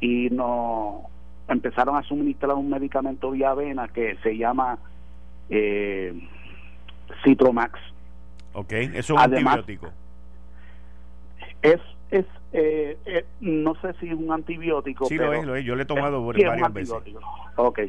y 0.00 0.28
nos 0.30 1.02
empezaron 1.48 1.96
a 1.96 2.02
suministrar 2.02 2.56
un 2.56 2.70
medicamento 2.70 3.30
vía 3.30 3.54
vena 3.54 3.88
que 3.88 4.16
se 4.22 4.36
llama 4.36 4.78
eh, 5.48 6.12
Citromax. 7.24 7.78
Ok, 8.52 8.72
es 8.72 9.10
un 9.10 9.18
antibiótico. 9.18 9.90
Es, 11.62 11.80
es 12.10 12.26
eh, 12.52 12.98
eh, 13.04 13.24
no 13.40 13.74
sé 13.76 13.92
si 14.00 14.08
es 14.08 14.14
un 14.14 14.32
antibiótico. 14.32 15.06
Sí, 15.06 15.16
lo 15.16 15.32
es, 15.32 15.44
lo 15.44 15.54
es. 15.54 15.64
Yo 15.64 15.76
le 15.76 15.82
he 15.82 15.86
tomado 15.86 16.24
varias 16.24 16.72
veces. 16.72 17.14
Ok. 17.56 17.80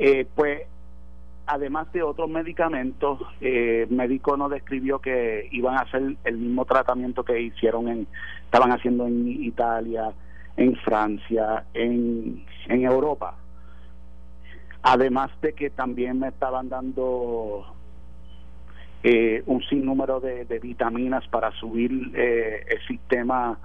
Eh, 0.00 0.26
pues, 0.36 0.62
además 1.46 1.92
de 1.92 2.04
otros 2.04 2.30
medicamentos, 2.30 3.20
eh, 3.40 3.86
el 3.88 3.96
médico 3.96 4.36
nos 4.36 4.50
describió 4.50 5.00
que 5.00 5.48
iban 5.50 5.74
a 5.74 5.80
hacer 5.80 6.16
el 6.22 6.38
mismo 6.38 6.64
tratamiento 6.64 7.24
que 7.24 7.40
hicieron 7.40 7.88
en, 7.88 8.06
estaban 8.44 8.70
haciendo 8.70 9.08
en 9.08 9.26
Italia, 9.26 10.12
en 10.56 10.76
Francia, 10.76 11.64
en, 11.74 12.44
Europa. 12.68 13.34
Además 14.82 15.30
de 15.40 15.52
que 15.54 15.70
también 15.70 16.20
me 16.20 16.28
estaban 16.28 16.68
dando 16.68 17.66
eh, 19.02 19.42
un 19.46 19.62
sinnúmero 19.64 20.20
de, 20.20 20.44
vitaminas 20.60 21.26
para 21.28 21.50
subir 21.52 21.90
eh, 22.14 22.64
el 22.68 22.86
sistema 22.86 23.58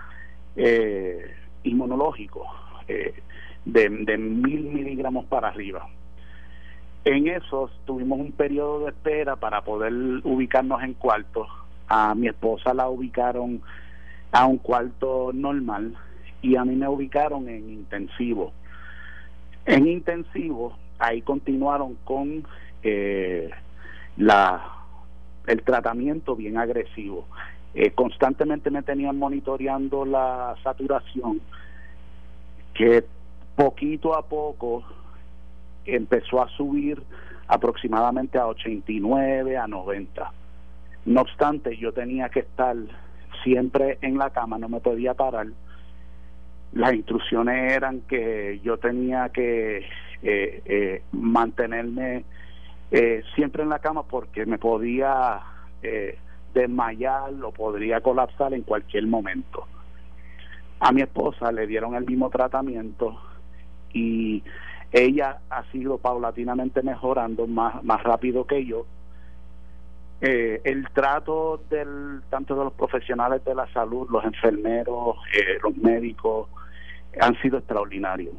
eh, 0.56 1.36
inmunológico 1.64 2.46
de, 2.88 3.90
de 3.90 4.18
mil 4.18 4.64
miligramos 4.64 5.26
para 5.26 5.50
arriba. 5.50 5.88
En 7.06 7.28
esos 7.28 7.72
tuvimos 7.86 8.20
un 8.20 8.32
periodo 8.32 8.86
de 8.86 8.90
espera 8.92 9.36
para 9.36 9.62
poder 9.62 9.94
ubicarnos 10.24 10.82
en 10.84 10.94
cuartos. 10.94 11.48
A 11.90 12.16
mi 12.16 12.28
esposa 12.28 12.74
la 12.74 12.88
ubicaron 12.88 13.62
a 14.32 14.46
un 14.46 14.58
cuarto 14.58 15.32
normal 15.34 15.96
y 16.42 16.56
a 16.56 16.64
mí 16.64 16.76
me 16.76 16.88
ubicaron 16.88 17.50
en 17.50 17.70
intensivo. 17.70 18.54
En 19.66 19.88
intensivo, 19.88 20.78
ahí 20.98 21.22
continuaron 21.22 21.96
con 22.06 22.46
eh, 22.84 23.50
la 24.18 24.70
el 25.46 25.62
tratamiento 25.62 26.38
bien 26.38 26.58
agresivo. 26.58 27.26
Eh, 27.74 27.92
constantemente 27.92 28.70
me 28.70 28.82
tenían 28.82 29.18
monitoreando 29.18 30.06
la 30.06 30.56
saturación, 30.64 31.42
que 32.74 33.04
poquito 33.56 34.16
a 34.16 34.22
poco 34.22 34.84
empezó 35.86 36.42
a 36.42 36.50
subir 36.50 37.02
aproximadamente 37.48 38.38
a 38.38 38.48
89, 38.48 39.58
a 39.58 39.68
90. 39.68 40.32
No 41.06 41.22
obstante, 41.22 41.78
yo 41.78 41.92
tenía 41.92 42.30
que 42.30 42.40
estar 42.40 42.76
siempre 43.44 43.98
en 44.02 44.18
la 44.18 44.30
cama, 44.30 44.58
no 44.58 44.70
me 44.70 44.80
podía 44.80 45.14
parar 45.14 45.48
las 46.74 46.94
instrucciones 46.94 47.72
eran 47.72 48.02
que 48.02 48.60
yo 48.64 48.78
tenía 48.78 49.30
que 49.30 49.86
eh, 50.24 50.62
eh, 50.66 51.04
mantenerme 51.12 52.26
eh, 52.92 53.22
siempre 53.36 53.64
en 53.64 53.70
la 53.70 53.80
cama 53.80 54.04
porque 54.04 54.46
me 54.46 54.58
podía 54.58 55.42
desmayar 56.54 57.34
o 57.44 57.52
podría 57.52 58.00
colapsar 58.00 58.54
en 58.54 58.62
cualquier 58.62 59.06
momento. 59.06 59.68
A 60.80 60.94
mi 60.94 61.02
esposa 61.02 61.52
le 61.52 61.68
dieron 61.68 61.96
el 61.96 62.06
mismo 62.06 62.30
tratamiento 62.30 63.20
y 63.92 64.42
ella 64.94 65.40
ha 65.50 65.64
sido 65.72 65.98
paulatinamente 65.98 66.82
mejorando 66.82 67.48
más, 67.48 67.84
más 67.84 68.02
rápido 68.04 68.46
que 68.46 68.66
yo. 68.66 68.86
el 70.22 70.88
trato 70.94 71.62
del 71.70 72.22
tanto 72.30 72.56
de 72.56 72.64
los 72.64 72.74
profesionales 72.74 73.44
de 73.44 73.56
la 73.56 73.68
salud, 73.74 74.08
los 74.10 74.24
enfermeros, 74.24 75.18
los 75.62 75.76
médicos, 75.76 76.48
han 77.20 77.36
sido 77.42 77.58
extraordinarios. 77.58 78.36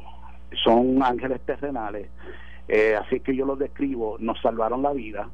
Son 0.63 1.03
ángeles 1.03 1.41
terrenales, 1.41 2.09
eh, 2.67 2.95
así 2.95 3.19
que 3.19 3.35
yo 3.35 3.45
los 3.45 3.59
describo, 3.59 4.17
nos 4.19 4.41
salvaron 4.41 4.81
la 4.81 4.93
vida. 4.93 5.29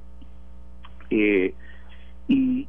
y 1.10 2.68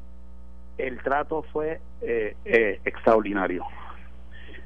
el 0.79 1.01
trato 1.03 1.45
fue 1.53 1.81
eh, 2.01 2.37
eh, 2.45 2.81
extraordinario. 2.85 3.65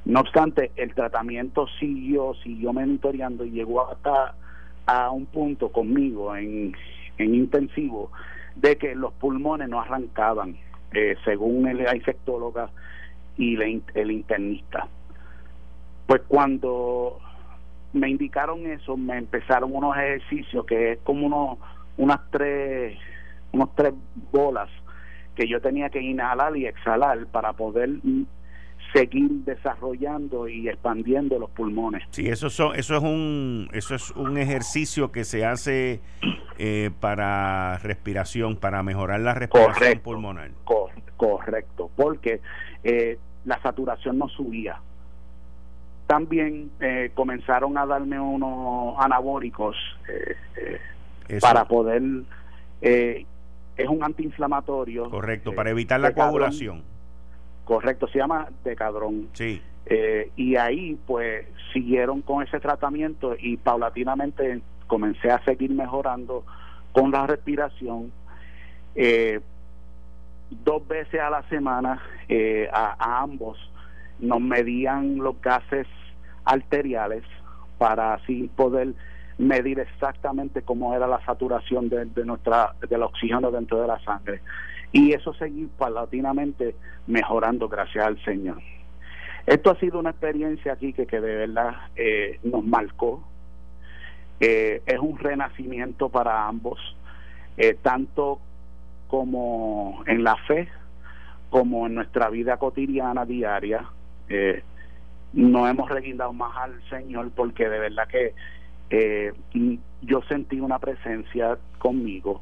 No 0.06 0.20
obstante, 0.20 0.70
el 0.76 0.94
tratamiento 0.94 1.66
siguió, 1.80 2.34
siguió 2.34 2.72
monitoreando 2.72 3.44
y 3.44 3.50
llegó 3.50 3.88
hasta 3.90 4.34
a 4.86 5.10
un 5.10 5.26
punto 5.26 5.72
conmigo 5.72 6.36
en, 6.36 6.76
en 7.18 7.34
intensivo 7.34 8.12
de 8.54 8.76
que 8.76 8.94
los 8.94 9.12
pulmones 9.14 9.68
no 9.68 9.80
arrancaban, 9.80 10.56
según 11.24 11.66
el 11.66 11.80
infectóloga 11.94 12.70
y 13.36 13.60
el 13.60 14.10
internista. 14.12 14.86
Pues 16.06 16.22
cuando 16.28 17.18
me 17.92 18.08
indicaron 18.08 18.64
eso, 18.64 18.96
me 18.96 19.18
empezaron 19.18 19.74
unos 19.74 19.96
ejercicios 19.96 20.64
que 20.66 20.92
es 20.92 20.98
como 21.00 21.26
unos, 21.26 21.58
unas 21.96 22.20
tres, 22.30 22.96
unos 23.50 23.74
tres 23.74 23.92
bolas 24.30 24.70
que 25.34 25.48
yo 25.48 25.60
tenía 25.60 25.90
que 25.90 26.00
inhalar 26.00 26.56
y 26.56 26.66
exhalar 26.66 27.26
para 27.26 27.52
poder 27.54 27.90
seguir 28.96 29.30
desarrollando 29.44 30.48
y 30.48 30.68
expandiendo 30.68 31.38
los 31.38 31.50
pulmones. 31.50 32.02
Sí, 32.10 32.28
eso, 32.28 32.48
son, 32.48 32.74
eso 32.76 32.96
es 32.96 33.02
un 33.02 33.68
eso 33.72 33.94
es 33.94 34.10
un 34.12 34.38
ejercicio 34.38 35.12
que 35.12 35.24
se 35.24 35.44
hace 35.44 36.00
eh, 36.58 36.90
para 37.00 37.78
respiración, 37.78 38.56
para 38.56 38.82
mejorar 38.82 39.20
la 39.20 39.34
respiración 39.34 40.00
pulmonar. 40.00 40.50
correcto, 41.16 41.90
porque 41.94 42.40
eh, 42.84 43.18
la 43.44 43.60
saturación 43.60 44.18
no 44.18 44.28
subía. 44.28 44.80
También 46.06 46.70
eh, 46.80 47.10
comenzaron 47.14 47.76
a 47.76 47.84
darme 47.84 48.18
unos 48.18 48.94
anabólicos 48.98 49.76
para 51.40 51.66
poder 51.66 52.02
es 52.80 53.88
un 53.88 54.02
antiinflamatorio. 54.02 55.10
Correcto 55.10 55.54
para 55.54 55.70
evitar 55.70 56.00
la 56.00 56.14
coagulación 56.14 56.95
correcto 57.66 58.08
se 58.08 58.18
llama 58.18 58.48
decadrón. 58.64 59.28
Sí. 59.34 59.60
Y 60.34 60.56
ahí 60.56 60.98
pues 61.06 61.46
siguieron 61.72 62.22
con 62.22 62.42
ese 62.42 62.58
tratamiento 62.58 63.36
y 63.38 63.56
paulatinamente 63.58 64.62
comencé 64.88 65.30
a 65.30 65.44
seguir 65.44 65.70
mejorando 65.70 66.44
con 66.92 67.12
la 67.12 67.26
respiración 67.26 68.10
dos 70.50 70.88
veces 70.88 71.20
a 71.20 71.30
la 71.30 71.42
semana 71.48 72.02
a 72.72 73.20
ambos 73.22 73.58
nos 74.18 74.40
medían 74.40 75.18
los 75.18 75.40
gases 75.40 75.86
arteriales 76.44 77.22
para 77.78 78.14
así 78.14 78.50
poder 78.56 78.94
medir 79.38 79.78
exactamente 79.78 80.62
cómo 80.62 80.94
era 80.94 81.06
la 81.06 81.22
saturación 81.26 81.88
de, 81.90 82.06
nuestra 82.24 82.74
del 82.88 83.02
oxígeno 83.02 83.50
dentro 83.50 83.80
de 83.82 83.86
la 83.86 83.98
sangre 84.02 84.40
y 84.96 85.12
eso 85.12 85.34
seguir 85.34 85.68
paulatinamente 85.76 86.74
mejorando 87.06 87.68
gracias 87.68 88.06
al 88.06 88.24
Señor. 88.24 88.62
Esto 89.44 89.70
ha 89.70 89.78
sido 89.78 89.98
una 89.98 90.10
experiencia 90.10 90.72
aquí 90.72 90.94
que, 90.94 91.06
que 91.06 91.20
de 91.20 91.36
verdad 91.36 91.74
eh, 91.96 92.40
nos 92.42 92.64
marcó. 92.64 93.22
Eh, 94.40 94.80
es 94.86 94.98
un 94.98 95.18
renacimiento 95.18 96.08
para 96.08 96.48
ambos, 96.48 96.78
eh, 97.58 97.76
tanto 97.82 98.40
como 99.08 100.02
en 100.06 100.24
la 100.24 100.36
fe, 100.48 100.66
como 101.50 101.86
en 101.86 101.94
nuestra 101.94 102.30
vida 102.30 102.56
cotidiana 102.56 103.26
diaria. 103.26 103.84
Eh, 104.30 104.62
no 105.34 105.68
hemos 105.68 105.90
reguindado 105.90 106.32
más 106.32 106.56
al 106.56 106.82
Señor 106.88 107.30
porque 107.36 107.68
de 107.68 107.78
verdad 107.78 108.08
que 108.08 108.32
yo 110.00 110.22
sentí 110.22 110.58
una 110.60 110.78
presencia 110.78 111.58
conmigo 111.78 112.40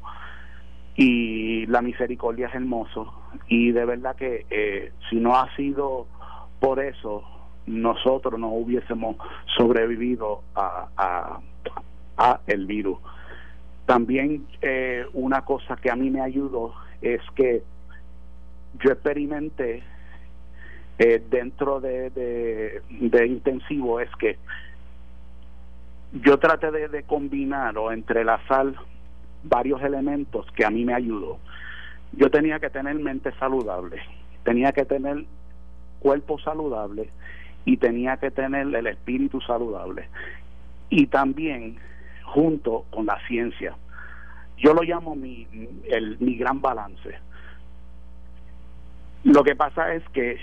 y 0.95 1.65
la 1.65 1.81
misericordia 1.81 2.47
es 2.47 2.55
hermoso 2.55 3.13
y 3.47 3.71
de 3.71 3.85
verdad 3.85 4.15
que 4.15 4.45
eh, 4.49 4.93
si 5.09 5.17
no 5.17 5.35
ha 5.35 5.53
sido 5.55 6.07
por 6.59 6.79
eso 6.79 7.23
nosotros 7.67 8.39
no 8.39 8.49
hubiésemos 8.49 9.17
sobrevivido 9.57 10.43
a, 10.55 11.39
a, 12.17 12.39
el 12.47 12.65
virus. 12.65 12.99
También 13.85 14.45
eh, 14.61 15.05
una 15.13 15.41
cosa 15.41 15.75
que 15.75 15.91
a 15.91 15.95
mí 15.95 16.09
me 16.09 16.21
ayudó 16.21 16.73
es 17.01 17.21
que 17.35 17.63
yo 18.83 18.91
experimenté 18.91 19.83
eh, 20.97 21.21
dentro 21.29 21.81
de, 21.81 22.09
de, 22.09 23.27
intensivo 23.27 23.99
es 23.99 24.09
que 24.15 24.37
yo 26.13 26.37
traté 26.39 26.71
de, 26.71 26.87
de 26.87 27.03
combinar 27.03 27.77
o 27.77 27.91
entrelazar 27.91 28.73
varios 29.47 29.81
elementos 29.81 30.45
que 30.51 30.65
a 30.65 30.69
mí 30.69 30.85
me 30.85 30.93
ayudó. 30.93 31.39
Yo 32.13 32.29
tenía 32.29 32.59
que 32.59 32.69
tener 32.69 32.95
mente 32.95 33.31
saludable, 33.39 34.01
tenía 34.43 34.71
que 34.71 34.85
tener 34.85 35.25
cuerpo 35.99 36.39
saludable 36.39 37.09
y 37.65 37.77
tenía 37.77 38.17
que 38.17 38.31
tener 38.31 38.73
el 38.73 38.87
espíritu 38.87 39.41
saludable. 39.41 40.07
Y 40.89 41.07
también 41.07 41.77
junto 42.23 42.85
con 42.91 43.05
la 43.05 43.19
ciencia. 43.27 43.75
Yo 44.57 44.73
lo 44.73 44.83
llamo 44.83 45.15
mi, 45.15 45.47
el, 45.89 46.17
mi 46.19 46.37
gran 46.37 46.61
balance. 46.61 47.15
Lo 49.23 49.43
que 49.43 49.55
pasa 49.55 49.93
es 49.93 50.03
que 50.09 50.37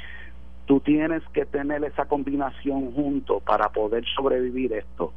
tú 0.66 0.80
tienes 0.80 1.22
que 1.32 1.46
tener 1.46 1.84
esa 1.84 2.06
combinación 2.06 2.92
junto 2.92 3.40
para 3.40 3.68
poder 3.70 4.04
sobrevivir 4.16 4.72
esto. 4.72 5.12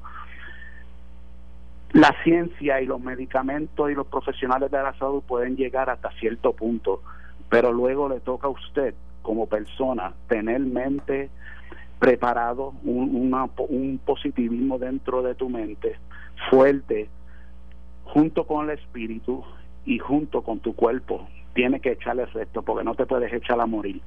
La 1.95 2.13
ciencia 2.25 2.81
y 2.81 2.86
los 2.88 2.99
medicamentos 2.99 3.89
y 3.89 3.93
los 3.93 4.05
profesionales 4.08 4.69
de 4.69 4.84
la 4.84 4.93
salud 4.95 5.23
pueden 5.25 5.55
llegar 5.55 5.89
hasta 5.89 6.12
cierto 6.19 6.51
punto, 6.51 7.01
pero 7.47 7.71
luego 7.71 8.10
le 8.10 8.19
toca 8.19 8.47
a 8.47 8.49
usted 8.49 8.93
como 9.21 9.47
persona 9.47 10.12
tener 10.27 10.60
mente 10.60 11.29
preparado, 11.97 12.73
un, 12.84 13.34
un 13.69 13.99
positivismo 14.05 14.77
dentro 14.77 15.21
de 15.21 15.36
tu 15.36 15.47
mente 15.47 15.95
fuerte, 16.49 17.08
junto 18.03 18.45
con 18.45 18.69
el 18.69 18.77
espíritu 18.77 19.45
y 19.86 19.97
junto 19.97 20.41
con 20.41 20.60
tu 20.60 20.75
cuerpo. 20.75 21.29
Tiene 21.53 21.79
que 21.79 21.93
echarle 21.93 22.25
resto 22.25 22.62
porque 22.62 22.84
no 22.84 22.95
te 22.95 23.05
puedes 23.05 23.31
echar 23.31 23.62
a 23.62 23.65
morir. 23.65 24.01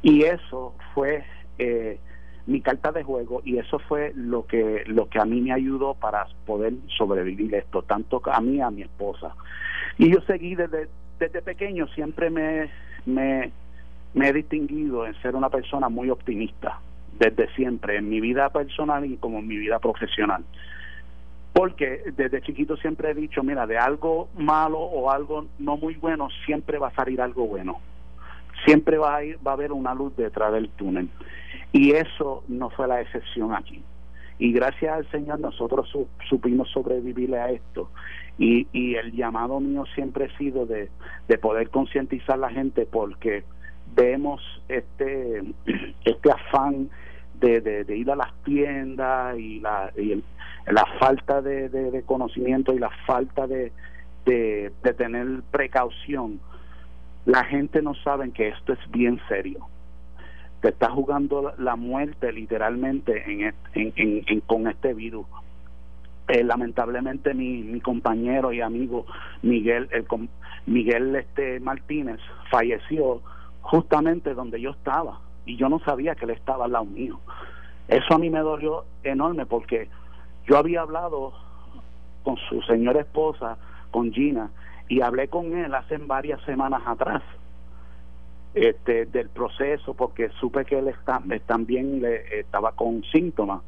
Y 0.00 0.22
eso 0.22 0.74
fue 0.94 1.24
eh, 1.58 1.98
mi 2.46 2.60
carta 2.60 2.92
de 2.92 3.02
juego 3.02 3.42
y 3.44 3.58
eso 3.58 3.78
fue 3.80 4.12
lo 4.14 4.46
que 4.46 4.84
lo 4.86 5.08
que 5.08 5.18
a 5.18 5.24
mí 5.24 5.40
me 5.40 5.52
ayudó 5.52 5.94
para 5.94 6.26
poder 6.46 6.74
sobrevivir 6.96 7.54
esto, 7.54 7.82
tanto 7.82 8.22
a 8.24 8.40
mí 8.40 8.60
a 8.60 8.70
mi 8.70 8.82
esposa. 8.82 9.34
Y 9.98 10.12
yo 10.12 10.20
seguí 10.22 10.54
desde, 10.54 10.88
desde 11.18 11.42
pequeño, 11.42 11.88
siempre 11.88 12.30
me, 12.30 12.70
me, 13.04 13.50
me 14.14 14.28
he 14.28 14.32
distinguido 14.32 15.06
en 15.06 15.14
ser 15.22 15.34
una 15.34 15.50
persona 15.50 15.88
muy 15.88 16.10
optimista, 16.10 16.78
desde 17.18 17.48
siempre, 17.54 17.96
en 17.96 18.08
mi 18.08 18.20
vida 18.20 18.50
personal 18.50 19.04
y 19.04 19.16
como 19.16 19.38
en 19.38 19.48
mi 19.48 19.56
vida 19.56 19.78
profesional 19.78 20.44
porque 21.56 22.02
desde 22.14 22.42
chiquito 22.42 22.76
siempre 22.76 23.12
he 23.12 23.14
dicho, 23.14 23.42
mira, 23.42 23.66
de 23.66 23.78
algo 23.78 24.28
malo 24.36 24.78
o 24.78 25.10
algo 25.10 25.46
no 25.58 25.78
muy 25.78 25.94
bueno, 25.94 26.28
siempre 26.44 26.76
va 26.76 26.88
a 26.88 26.94
salir 26.94 27.18
algo 27.18 27.46
bueno. 27.46 27.80
Siempre 28.64 28.98
va 28.98 29.16
a, 29.16 29.24
ir, 29.24 29.38
va 29.46 29.52
a 29.52 29.54
haber 29.54 29.72
una 29.72 29.94
luz 29.94 30.16
detrás 30.16 30.52
del 30.52 30.68
túnel. 30.70 31.08
Y 31.72 31.92
eso 31.92 32.42
no 32.48 32.70
fue 32.70 32.88
la 32.88 33.00
excepción 33.00 33.54
aquí. 33.54 33.82
Y 34.38 34.52
gracias 34.52 34.96
al 34.96 35.10
Señor 35.10 35.40
nosotros 35.40 35.90
supimos 36.28 36.70
sobrevivir 36.70 37.34
a 37.34 37.50
esto. 37.50 37.90
Y, 38.38 38.66
y 38.72 38.96
el 38.96 39.12
llamado 39.12 39.60
mío 39.60 39.84
siempre 39.94 40.26
ha 40.26 40.38
sido 40.38 40.66
de, 40.66 40.90
de 41.26 41.38
poder 41.38 41.70
concientizar 41.70 42.36
a 42.36 42.38
la 42.38 42.50
gente 42.50 42.86
porque 42.86 43.44
vemos 43.94 44.42
este, 44.68 45.42
este 46.04 46.30
afán 46.30 46.90
de, 47.40 47.60
de, 47.60 47.96
ir 47.96 48.10
a 48.10 48.16
las 48.16 48.32
tiendas 48.44 49.38
y, 49.38 49.60
la, 49.60 49.92
y 49.96 50.22
la 50.66 50.84
falta 50.98 51.42
de, 51.42 52.02
conocimiento 52.06 52.72
y 52.72 52.78
la 52.78 52.90
falta 53.06 53.46
de, 53.46 53.72
de, 54.24 54.72
tener 54.96 55.42
precaución, 55.50 56.40
la 57.26 57.44
gente 57.44 57.82
no 57.82 57.94
sabe 57.96 58.30
que 58.30 58.48
esto 58.48 58.72
es 58.72 58.78
bien 58.90 59.20
serio. 59.28 59.66
Te 60.62 60.68
está 60.68 60.88
jugando 60.90 61.52
la 61.58 61.76
muerte 61.76 62.32
literalmente 62.32 63.24
en, 63.26 63.54
en, 63.74 64.40
con 64.42 64.68
este 64.68 64.94
virus. 64.94 65.26
Eh, 66.28 66.42
lamentablemente 66.42 67.34
mi, 67.34 67.62
mi 67.62 67.80
compañero 67.80 68.52
y 68.52 68.60
amigo 68.60 69.06
Miguel 69.42 69.88
el, 69.92 70.04
Miguel 70.66 71.14
este 71.14 71.60
Martínez 71.60 72.18
falleció 72.50 73.22
justamente 73.60 74.34
donde 74.34 74.60
yo 74.60 74.70
estaba 74.70 75.20
y 75.44 75.56
yo 75.56 75.68
no 75.68 75.78
sabía 75.80 76.16
que 76.16 76.24
él 76.24 76.32
estaba 76.32 76.64
al 76.64 76.72
lado 76.72 76.84
mío. 76.84 77.20
Eso 77.88 78.14
a 78.14 78.18
mí 78.18 78.30
me 78.30 78.40
dolió 78.40 78.84
enorme 79.04 79.46
porque 79.46 79.88
yo 80.48 80.58
había 80.58 80.80
hablado 80.80 81.32
con 82.24 82.36
su 82.48 82.60
señora 82.62 83.00
esposa, 83.00 83.56
con 83.90 84.12
Gina, 84.12 84.50
y 84.88 85.00
hablé 85.00 85.28
con 85.28 85.56
él 85.56 85.74
hace 85.74 85.98
varias 85.98 86.40
semanas 86.42 86.82
atrás 86.86 87.22
este, 88.54 89.06
del 89.06 89.28
proceso 89.28 89.94
porque 89.94 90.30
supe 90.40 90.64
que 90.64 90.78
él 90.78 90.88
está, 90.88 91.22
también 91.46 92.00
le, 92.00 92.40
estaba 92.40 92.72
con 92.72 93.02
síntomas 93.04 93.62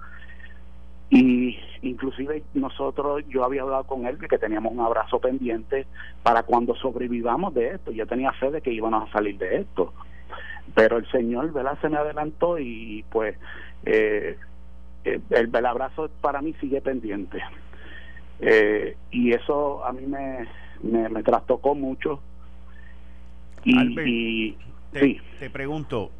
y 1.10 1.58
inclusive 1.82 2.42
nosotros 2.54 3.24
yo 3.28 3.44
había 3.44 3.62
hablado 3.62 3.84
con 3.84 4.06
él 4.06 4.18
de 4.18 4.28
que 4.28 4.38
teníamos 4.38 4.72
un 4.72 4.80
abrazo 4.80 5.18
pendiente 5.18 5.86
para 6.22 6.42
cuando 6.42 6.74
sobrevivamos 6.74 7.54
de 7.54 7.68
esto 7.74 7.90
yo 7.92 8.06
tenía 8.06 8.32
fe 8.32 8.50
de 8.50 8.60
que 8.60 8.72
íbamos 8.72 9.08
a 9.08 9.12
salir 9.12 9.38
de 9.38 9.56
esto 9.56 9.92
pero 10.74 10.98
el 10.98 11.10
Señor, 11.10 11.52
¿verdad? 11.52 11.78
Se 11.80 11.88
me 11.88 11.96
adelantó 11.96 12.58
y 12.58 13.04
pues 13.10 13.36
eh, 13.84 14.36
eh, 15.04 15.20
el, 15.30 15.54
el, 15.54 15.66
abrazo 15.66 16.10
para 16.20 16.42
mí 16.42 16.54
sigue 16.60 16.80
pendiente. 16.80 17.40
Eh, 18.40 18.96
y 19.10 19.32
eso 19.32 19.84
a 19.84 19.92
mí 19.92 20.06
me, 20.06 20.46
me, 20.82 21.22
trastocó 21.22 21.74
mucho. 21.74 22.20
Y, 23.64 24.56
te, 24.92 25.20
te 25.38 25.50
pregunto, 25.50 26.10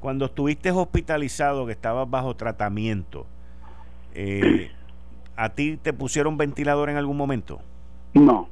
cuando 0.00 0.26
estuviste 0.26 0.70
hospitalizado, 0.70 1.66
que 1.66 1.72
estabas 1.72 2.08
bajo 2.08 2.34
tratamiento, 2.34 3.26
¿a 5.36 5.48
ti 5.50 5.76
te 5.76 5.92
pusieron 5.92 6.36
ventilador 6.36 6.90
en 6.90 6.96
algún 6.96 7.16
momento? 7.16 7.60
No 8.14 8.48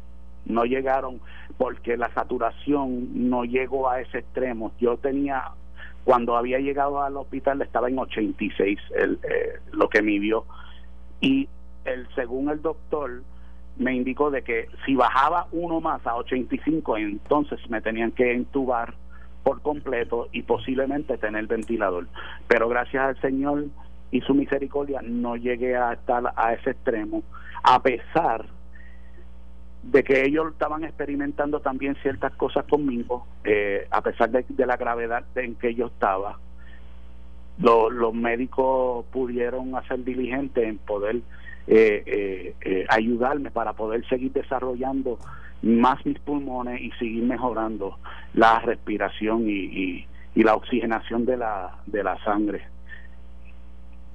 no 0.47 0.65
llegaron 0.65 1.21
porque 1.59 1.97
la 1.97 2.13
saturación 2.15 3.29
no 3.29 3.45
llegó 3.45 3.89
a 3.91 4.01
ese 4.01 4.19
extremo. 4.19 4.73
Yo 4.81 4.97
tenía, 4.97 5.51
cuando 6.05 6.37
había 6.37 6.59
llegado 6.59 7.03
al 7.03 7.17
hospital 7.17 7.63
estaba 7.63 7.89
en 7.89 7.99
86 7.99 8.79
el, 8.95 9.19
eh, 9.23 9.59
lo 9.73 9.89
que 9.89 10.03
me 10.03 10.19
vio 10.19 10.45
y 11.21 11.49
el, 11.85 12.07
según 12.15 12.51
el 12.51 12.63
doctor 12.63 13.23
me 13.79 13.95
indicó 13.95 14.31
de 14.31 14.43
que 14.43 14.69
si 14.85 14.95
bajaba 14.95 15.47
uno 15.53 15.81
más 15.81 16.07
a 16.07 16.17
85 16.17 16.97
entonces 16.97 17.59
me 17.69 17.81
tenían 17.81 18.13
que 18.13 18.33
entubar 18.33 18.95
por 19.43 19.63
completo 19.63 20.29
y 20.33 20.43
posiblemente 20.43 21.19
tener 21.19 21.47
ventilador. 21.47 22.09
Pero 22.49 22.69
gracias 22.69 23.05
al 23.05 23.21
Señor 23.21 23.67
y 24.11 24.21
su 24.23 24.35
misericordia 24.35 25.01
no 25.05 25.37
llegué 25.37 25.77
a 25.77 25.93
estar 25.93 26.33
a 26.35 26.53
ese 26.55 26.71
extremo, 26.71 27.23
a 27.63 27.81
pesar 27.83 28.47
de 29.85 30.03
que 30.03 30.25
ellos 30.25 30.51
estaban 30.51 30.85
experimentando 30.85 31.61
también 31.61 31.97
ciertas 32.03 32.33
cosas 32.33 32.65
conmigo, 32.65 33.27
eh, 33.45 33.87
a 33.91 34.03
pesar 34.03 34.31
de, 34.31 34.67
la 34.67 34.77
gravedad 34.77 35.25
en 35.37 35.55
que 35.55 35.75
yo 35.75 35.87
estaba. 35.87 36.39
los 37.59 38.15
médicos 38.15 39.05
pudieron 39.13 39.77
hacer 39.77 40.03
diligente 40.03 40.67
en 40.67 40.79
poder 40.79 41.23
eh, 41.67 42.55
eh, 42.61 42.87
ayudarme 42.89 43.51
para 43.51 43.73
poder 43.73 44.07
seguir 44.09 44.33
desarrollando 44.33 45.19
más 45.63 46.05
mis 46.07 46.19
pulmones 46.21 46.81
y 46.81 46.91
seguir 46.93 47.25
mejorando 47.25 47.99
la 48.35 48.61
respiración 48.61 49.49
y, 49.49 50.07
y 50.35 50.43
la 50.43 50.55
oxigenación 50.55 51.25
de 51.25 51.39
la, 51.39 51.79
de 51.87 52.05
la 52.05 52.23
sangre. 52.23 52.63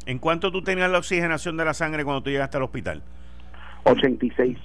¿En 0.06 0.20
cuánto 0.20 0.52
tú 0.52 0.64
tenías 0.64 0.90
la 0.90 1.00
oxigenación 1.00 1.58
de 1.58 1.66
la 1.66 1.74
sangre 1.74 2.06
cuando 2.06 2.22
tú 2.22 2.30
llegaste 2.30 2.58
al 2.58 2.64
hospital? 2.64 3.04
86. 3.84 4.58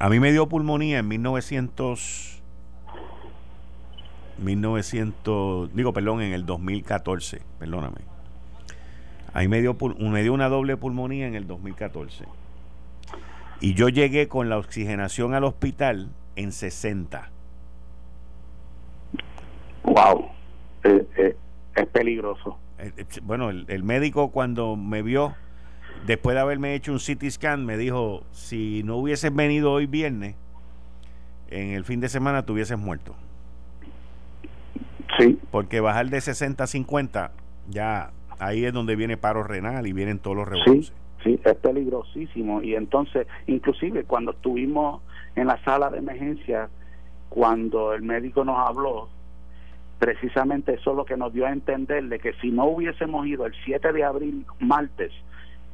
A 0.00 0.08
mí 0.08 0.20
me 0.20 0.30
dio 0.30 0.48
pulmonía 0.48 1.00
en 1.00 1.08
1900 1.08 2.36
1900, 4.38 5.74
digo, 5.74 5.92
perdón, 5.92 6.22
en 6.22 6.32
el 6.32 6.46
2014, 6.46 7.42
perdóname. 7.58 7.96
Ahí 9.32 9.48
me 9.48 9.60
dio, 9.60 9.76
me 9.98 10.22
dio 10.22 10.32
una 10.32 10.48
doble 10.48 10.76
pulmonía 10.76 11.26
en 11.26 11.34
el 11.34 11.46
2014. 11.46 12.24
Y 13.60 13.74
yo 13.74 13.88
llegué 13.88 14.28
con 14.28 14.48
la 14.48 14.58
oxigenación 14.58 15.34
al 15.34 15.44
hospital 15.44 16.08
en 16.36 16.52
60. 16.52 17.30
Wow, 19.84 20.28
eh, 20.84 21.06
eh, 21.16 21.36
es 21.74 21.86
peligroso. 21.88 22.58
Eh, 22.78 22.92
bueno, 23.22 23.50
el 23.50 23.82
médico 23.82 24.30
cuando 24.30 24.76
me 24.76 25.02
vio 25.02 25.34
después 26.06 26.34
de 26.34 26.40
haberme 26.40 26.74
hecho 26.74 26.92
un 26.92 26.98
CT 26.98 27.30
scan, 27.30 27.64
me 27.64 27.76
dijo, 27.76 28.22
si 28.32 28.82
no 28.84 28.96
hubieses 28.96 29.34
venido 29.34 29.72
hoy 29.72 29.86
viernes, 29.86 30.36
en 31.50 31.70
el 31.70 31.84
fin 31.84 32.00
de 32.00 32.08
semana 32.08 32.44
te 32.44 32.52
hubieses 32.52 32.78
muerto. 32.78 33.14
Sí. 35.18 35.38
Porque 35.50 35.80
bajar 35.80 36.10
de 36.10 36.20
60 36.20 36.64
a 36.64 36.66
50, 36.66 37.32
ya 37.68 38.10
ahí 38.38 38.64
es 38.64 38.72
donde 38.72 38.96
viene 38.96 39.16
paro 39.16 39.42
renal 39.42 39.86
y 39.86 39.92
vienen 39.92 40.18
todos 40.18 40.36
los 40.36 40.48
revoluciones. 40.48 40.92
Sí, 41.22 41.36
sí, 41.36 41.40
es 41.44 41.56
peligrosísimo. 41.56 42.62
Y 42.62 42.74
entonces, 42.74 43.26
inclusive 43.46 44.04
cuando 44.04 44.32
estuvimos 44.32 45.02
en 45.36 45.46
la 45.46 45.62
sala 45.64 45.90
de 45.90 45.98
emergencia, 45.98 46.68
cuando 47.28 47.92
el 47.92 48.02
médico 48.02 48.44
nos 48.44 48.58
habló, 48.58 49.08
precisamente 49.98 50.74
eso 50.74 50.90
es 50.90 50.96
lo 50.96 51.04
que 51.04 51.16
nos 51.16 51.32
dio 51.32 51.46
a 51.46 51.52
entender 51.52 52.04
de 52.04 52.18
que 52.18 52.32
si 52.34 52.50
no 52.50 52.66
hubiésemos 52.66 53.26
ido 53.26 53.46
el 53.46 53.54
7 53.64 53.92
de 53.92 54.04
abril, 54.04 54.46
martes, 54.60 55.12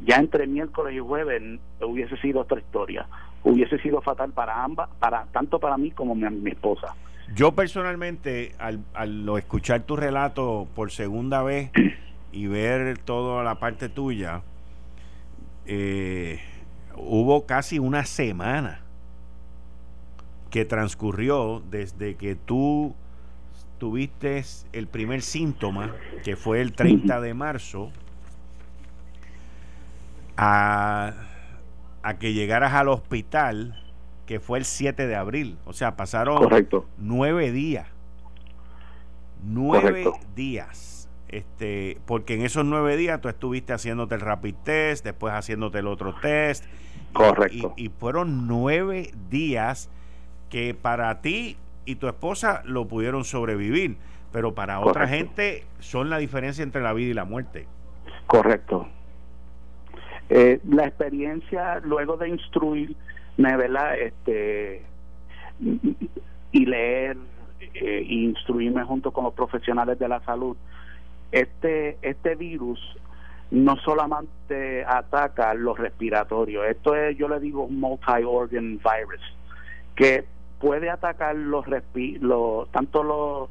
ya 0.05 0.17
entre 0.17 0.47
miércoles 0.47 0.95
y 0.95 0.99
jueves 0.99 1.61
hubiese 1.81 2.17
sido 2.19 2.41
otra 2.41 2.59
historia. 2.59 3.07
Hubiese 3.43 3.79
sido 3.79 4.01
fatal 4.01 4.33
para 4.33 4.65
ambas, 4.65 4.89
para 4.99 5.27
tanto 5.27 5.59
para 5.59 5.77
mí 5.77 5.91
como 5.91 6.15
mi, 6.15 6.29
mi 6.31 6.51
esposa. 6.51 6.95
Yo 7.35 7.53
personalmente, 7.53 8.53
al, 8.59 8.81
al 8.95 9.29
escuchar 9.39 9.83
tu 9.83 9.97
relato 9.97 10.67
por 10.75 10.91
segunda 10.91 11.43
vez 11.43 11.71
y 12.35 12.49
ver 12.49 12.99
toda 12.99 13.45
la 13.45 13.61
parte 13.61 13.89
tuya, 13.89 14.43
eh, 15.66 16.41
hubo 16.97 17.47
casi 17.47 17.78
una 17.78 18.05
semana 18.05 18.80
que 20.51 20.64
transcurrió 20.64 21.62
desde 21.70 22.16
que 22.16 22.35
tú 22.35 22.97
tuviste 23.78 24.45
el 24.72 24.89
primer 24.89 25.22
síntoma, 25.22 25.95
que 26.24 26.35
fue 26.35 26.61
el 26.61 26.72
30 26.72 27.20
de 27.20 27.35
marzo, 27.35 27.93
a, 30.37 31.14
que 32.18 32.32
llegaras 32.32 32.72
al 32.74 32.89
hospital, 32.89 33.80
que 34.26 34.41
fue 34.41 34.59
el 34.59 34.64
7 34.64 35.07
de 35.07 35.14
abril. 35.14 35.57
O 35.66 35.72
sea, 35.72 35.97
pasaron 35.97 36.49
nueve 36.99 37.53
días. 37.53 37.87
Nueve 39.45 40.11
días. 40.35 40.94
Este, 41.35 41.99
porque 42.07 42.35
en 42.35 42.43
esos 42.43 42.64
nueve 42.64 42.97
días 42.97 43.20
tú 43.20 43.28
estuviste 43.28 43.72
haciéndote 43.72 44.14
el 44.14 44.20
rapid 44.20 44.55
test, 44.62 45.05
después 45.05 45.35
haciéndote 45.35 45.80
el 45.80 45.89
otro 45.89 46.14
test. 46.22 46.64
Correcto. 47.12 47.74
y 47.76 47.89
fueron 47.89 48.47
nueve 48.47 49.11
días 49.30 49.89
que 50.49 50.74
para 50.74 51.20
ti 51.20 51.57
y 51.85 51.97
tu 51.97 52.07
esposa 52.07 52.62
lo 52.64 52.87
pudieron 52.87 53.24
sobrevivir, 53.24 53.97
pero 54.32 54.55
para 54.55 54.78
otra 54.78 55.09
gente 55.09 55.64
son 55.80 56.09
la 56.09 56.18
diferencia 56.18 56.62
entre 56.62 56.82
la 56.82 56.93
vida 56.93 57.11
y 57.11 57.14
la 57.14 57.24
muerte. 57.24 57.66
Correcto. 58.26 58.87
Eh, 60.28 60.61
la 60.68 60.87
experiencia 60.87 61.80
luego 61.80 62.16
de 62.16 62.28
instruirme, 62.28 62.95
¿verdad? 63.37 63.99
Este, 63.99 64.82
y 66.53 66.66
leer 66.66 67.16
e 67.74 68.03
instruirme 68.03 68.85
junto 68.85 69.12
con 69.12 69.24
los 69.24 69.35
profesionales 69.35 69.99
de 69.99 70.09
la 70.09 70.20
salud, 70.20 70.57
este, 71.35 71.99
este 72.03 72.37
virus 72.37 72.80
no 73.51 73.76
solamente 73.78 74.85
ataca 74.85 75.53
los 75.55 75.76
respiratorios, 75.76 76.64
esto 76.66 76.95
es, 76.95 77.16
yo 77.18 77.28
le 77.28 77.41
digo, 77.41 77.64
un 77.64 77.80
multi-organ 77.80 78.78
virus, 78.78 79.20
que 79.97 80.24
puede 80.61 80.91
atacar 80.91 81.35
los, 81.35 81.66
los 82.20 82.70
tanto 82.70 83.03
los 83.03 83.51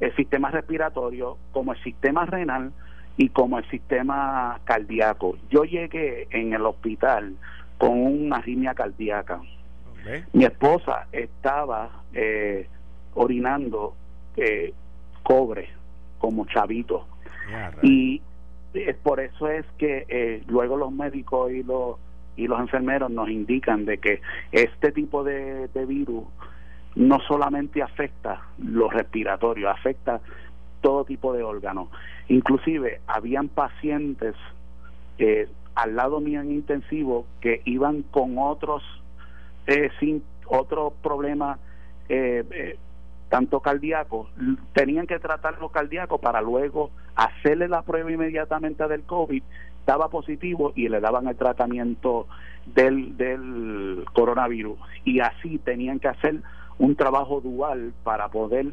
el 0.00 0.16
sistema 0.16 0.50
respiratorio 0.50 1.36
como 1.52 1.74
el 1.74 1.82
sistema 1.82 2.24
renal 2.24 2.72
y 3.18 3.28
como 3.28 3.58
el 3.58 3.68
sistema 3.68 4.58
cardíaco. 4.64 5.36
Yo 5.50 5.64
llegué 5.64 6.26
en 6.30 6.54
el 6.54 6.64
hospital 6.64 7.34
con 7.76 8.00
una 8.00 8.36
arritmia 8.36 8.72
cardíaca. 8.72 9.42
Mi 10.32 10.44
esposa 10.44 11.06
estaba 11.12 11.90
eh, 12.14 12.66
orinando 13.12 13.94
eh, 14.38 14.72
cobre 15.22 15.79
como 16.20 16.46
chavito. 16.46 17.06
y 17.82 18.22
por 19.02 19.18
eso 19.18 19.48
es 19.48 19.66
que 19.78 20.06
eh, 20.08 20.44
luego 20.46 20.76
los 20.76 20.92
médicos 20.92 21.50
y 21.50 21.64
los 21.64 21.96
y 22.36 22.46
los 22.46 22.60
enfermeros 22.60 23.10
nos 23.10 23.28
indican 23.28 23.84
de 23.84 23.98
que 23.98 24.20
este 24.52 24.92
tipo 24.92 25.24
de, 25.24 25.68
virus 25.86 26.24
no 26.94 27.18
solamente 27.26 27.82
afecta 27.82 28.40
los 28.58 28.92
respiratorios, 28.92 29.70
afecta 29.70 30.20
todo 30.80 31.04
tipo 31.04 31.32
de 31.32 31.42
órganos. 31.42 31.88
Inclusive 32.28 33.00
habían 33.06 33.48
pacientes 33.48 34.36
eh, 35.18 35.48
al 35.74 35.96
lado 35.96 36.20
mío 36.20 36.40
en 36.40 36.52
intensivo 36.52 37.26
que 37.40 37.62
iban 37.64 38.02
con 38.02 38.38
otros 38.38 38.82
eh, 39.66 39.90
sin 39.98 40.22
otros 40.46 40.94
problemas 41.02 41.58
eh, 42.08 42.44
eh, 42.50 42.78
tanto 43.30 43.60
cardíacos, 43.60 44.28
tenían 44.74 45.06
que 45.06 45.18
tratar 45.18 45.58
los 45.60 45.70
cardíacos 45.70 46.20
para 46.20 46.42
luego 46.42 46.90
hacerle 47.14 47.68
la 47.68 47.82
prueba 47.82 48.10
inmediatamente 48.10 48.86
del 48.86 49.02
COVID 49.02 49.42
estaba 49.80 50.08
positivo 50.08 50.72
y 50.76 50.88
le 50.88 51.00
daban 51.00 51.26
el 51.26 51.36
tratamiento 51.36 52.26
del, 52.66 53.16
del 53.16 54.04
coronavirus. 54.12 54.78
Y 55.04 55.20
así 55.20 55.58
tenían 55.58 55.98
que 55.98 56.08
hacer 56.08 56.42
un 56.78 56.94
trabajo 56.96 57.40
dual 57.40 57.92
para 58.04 58.28
poder 58.28 58.66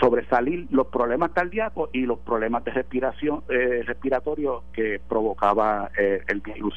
sobresalir 0.00 0.66
los 0.70 0.86
problemas 0.88 1.32
cardíacos 1.32 1.90
y 1.92 2.02
los 2.02 2.18
problemas 2.20 2.64
de 2.64 2.72
respiración 2.72 3.42
eh, 3.48 3.82
respiratorios 3.84 4.62
que 4.72 5.00
provocaba 5.08 5.90
eh, 5.98 6.22
el 6.28 6.40
virus 6.40 6.74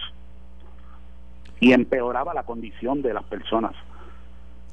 y 1.60 1.74
empeoraba 1.74 2.34
la 2.34 2.44
condición 2.44 3.02
de 3.02 3.14
las 3.14 3.24
personas. 3.24 3.74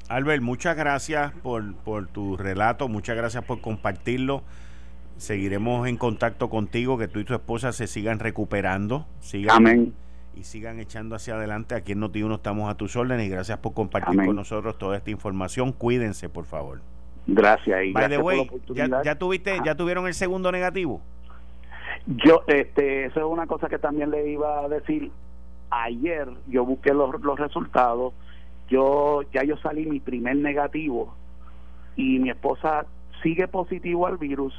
Albert, 0.09 0.41
muchas 0.41 0.75
gracias 0.75 1.31
por, 1.41 1.73
por 1.75 2.07
tu 2.07 2.35
relato, 2.35 2.87
muchas 2.89 3.15
gracias 3.15 3.45
por 3.45 3.61
compartirlo 3.61 4.43
seguiremos 5.19 5.87
en 5.87 5.97
contacto 5.97 6.49
contigo, 6.49 6.97
que 6.97 7.07
tú 7.07 7.19
y 7.19 7.25
tu 7.25 7.33
esposa 7.33 7.71
se 7.71 7.87
sigan 7.87 8.19
recuperando, 8.19 9.05
sigan 9.19 9.93
y 10.35 10.43
sigan 10.43 10.79
echando 10.79 11.15
hacia 11.15 11.35
adelante. 11.35 11.75
Aquí 11.75 11.91
en 11.91 12.01
Noti1 12.01 12.35
estamos 12.35 12.69
a 12.69 12.75
tus 12.75 12.95
órdenes 12.95 13.27
y 13.27 13.29
gracias 13.29 13.57
por 13.59 13.73
compartir 13.73 14.25
con 14.25 14.35
nosotros 14.35 14.77
toda 14.77 14.97
esta 14.97 15.11
información. 15.11 15.73
Cuídense, 15.73 16.29
por 16.29 16.45
favor. 16.45 16.81
Gracias. 17.27 17.85
Y 17.85 17.91
By 17.91 18.09
¿ya, 19.03 19.15
tuviste, 19.15 19.59
¿ya 19.63 19.75
tuvieron 19.75 20.07
el 20.07 20.13
segundo 20.13 20.51
negativo? 20.51 21.01
Yo, 22.07 22.43
este, 22.47 23.05
eso 23.05 23.19
es 23.19 23.25
una 23.25 23.45
cosa 23.45 23.67
que 23.67 23.77
también 23.77 24.09
le 24.09 24.31
iba 24.31 24.61
a 24.63 24.69
decir. 24.69 25.11
Ayer 25.69 26.27
yo 26.47 26.65
busqué 26.65 26.93
los, 26.93 27.21
los 27.21 27.37
resultados. 27.37 28.13
Yo 28.69 29.23
ya 29.33 29.43
yo 29.43 29.57
salí 29.57 29.85
mi 29.85 29.99
primer 29.99 30.35
negativo 30.35 31.15
y 31.95 32.19
mi 32.19 32.29
esposa 32.29 32.85
sigue 33.21 33.47
positivo 33.47 34.07
al 34.07 34.17
virus 34.17 34.53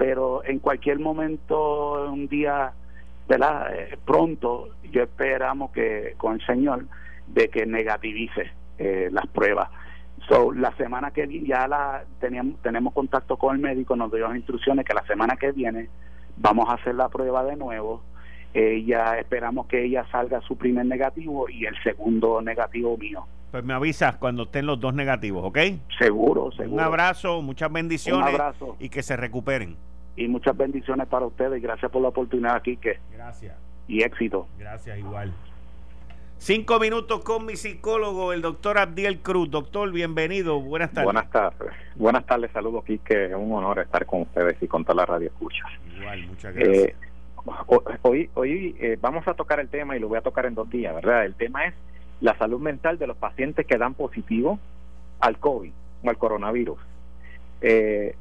pero 0.00 0.42
en 0.46 0.60
cualquier 0.60 0.98
momento, 0.98 2.10
un 2.10 2.26
día, 2.26 2.72
¿verdad? 3.28 3.66
Eh, 3.74 3.98
pronto, 4.02 4.70
yo 4.90 5.02
esperamos 5.02 5.72
que 5.72 6.14
con 6.16 6.40
el 6.40 6.46
Señor 6.46 6.86
de 7.26 7.50
que 7.50 7.66
negativice 7.66 8.50
eh, 8.78 9.10
las 9.12 9.26
pruebas. 9.26 9.68
So, 10.26 10.52
la 10.52 10.74
semana 10.76 11.10
que 11.10 11.26
viene, 11.26 11.48
ya 11.48 11.68
la 11.68 12.02
teníamos, 12.18 12.62
tenemos 12.62 12.94
contacto 12.94 13.36
con 13.36 13.56
el 13.56 13.60
médico, 13.60 13.94
nos 13.94 14.10
dio 14.10 14.26
las 14.26 14.36
instrucciones 14.38 14.86
que 14.86 14.94
la 14.94 15.04
semana 15.04 15.36
que 15.36 15.52
viene 15.52 15.90
vamos 16.38 16.70
a 16.70 16.76
hacer 16.76 16.94
la 16.94 17.10
prueba 17.10 17.44
de 17.44 17.56
nuevo. 17.56 18.02
Ella 18.52 19.18
esperamos 19.18 19.66
que 19.66 19.84
ella 19.84 20.04
salga 20.10 20.40
su 20.42 20.56
primer 20.56 20.86
negativo 20.86 21.48
y 21.48 21.66
el 21.66 21.80
segundo 21.82 22.40
negativo 22.42 22.96
mío. 22.96 23.26
Pues 23.50 23.64
me 23.64 23.74
avisas 23.74 24.16
cuando 24.16 24.44
estén 24.44 24.66
los 24.66 24.80
dos 24.80 24.94
negativos, 24.94 25.44
¿ok? 25.44 25.58
Seguro, 25.98 26.52
seguro. 26.52 26.74
Un 26.74 26.80
abrazo, 26.80 27.42
muchas 27.42 27.72
bendiciones. 27.72 28.22
Un 28.22 28.28
abrazo. 28.28 28.76
Y 28.78 28.88
que 28.88 29.02
se 29.02 29.16
recuperen 29.16 29.76
y 30.16 30.28
muchas 30.28 30.56
bendiciones 30.56 31.06
para 31.08 31.26
ustedes 31.26 31.58
y 31.58 31.62
gracias 31.62 31.90
por 31.90 32.02
la 32.02 32.08
oportunidad 32.08 32.56
aquí 32.56 32.76
que 32.76 32.98
gracias 33.12 33.56
y 33.88 34.02
éxito 34.02 34.46
gracias 34.58 34.98
igual 34.98 35.32
cinco 36.38 36.78
minutos 36.78 37.20
con 37.20 37.46
mi 37.46 37.56
psicólogo 37.56 38.32
el 38.32 38.42
doctor 38.42 38.78
Abdiel 38.78 39.20
Cruz 39.20 39.50
doctor 39.50 39.90
bienvenido 39.92 40.60
buenas 40.60 40.90
tardes 40.90 41.04
buenas 41.04 41.30
tardes 41.30 41.72
buenas 41.94 42.26
tardes 42.26 42.50
saludos 42.52 42.84
Quique 42.84 43.26
es 43.26 43.34
un 43.34 43.52
honor 43.52 43.78
estar 43.78 44.04
con 44.04 44.22
ustedes 44.22 44.56
y 44.60 44.66
con 44.66 44.84
toda 44.84 44.96
la 44.96 45.06
radio 45.06 45.28
escucha 45.28 45.64
igual 45.96 46.26
muchas 46.26 46.54
gracias 46.54 46.84
eh, 46.88 46.96
hoy 48.02 48.76
eh, 48.80 48.98
vamos 49.00 49.26
a 49.28 49.34
tocar 49.34 49.60
el 49.60 49.68
tema 49.68 49.96
y 49.96 50.00
lo 50.00 50.08
voy 50.08 50.18
a 50.18 50.22
tocar 50.22 50.46
en 50.46 50.54
dos 50.54 50.68
días 50.70 50.94
verdad 50.94 51.24
el 51.24 51.34
tema 51.34 51.66
es 51.66 51.74
la 52.20 52.36
salud 52.36 52.60
mental 52.60 52.98
de 52.98 53.06
los 53.06 53.16
pacientes 53.16 53.66
que 53.66 53.78
dan 53.78 53.94
positivo 53.94 54.58
al 55.20 55.38
COVID 55.38 55.72
o 56.04 56.10
al 56.10 56.18
coronavirus 56.18 56.78
eh, 57.60 58.14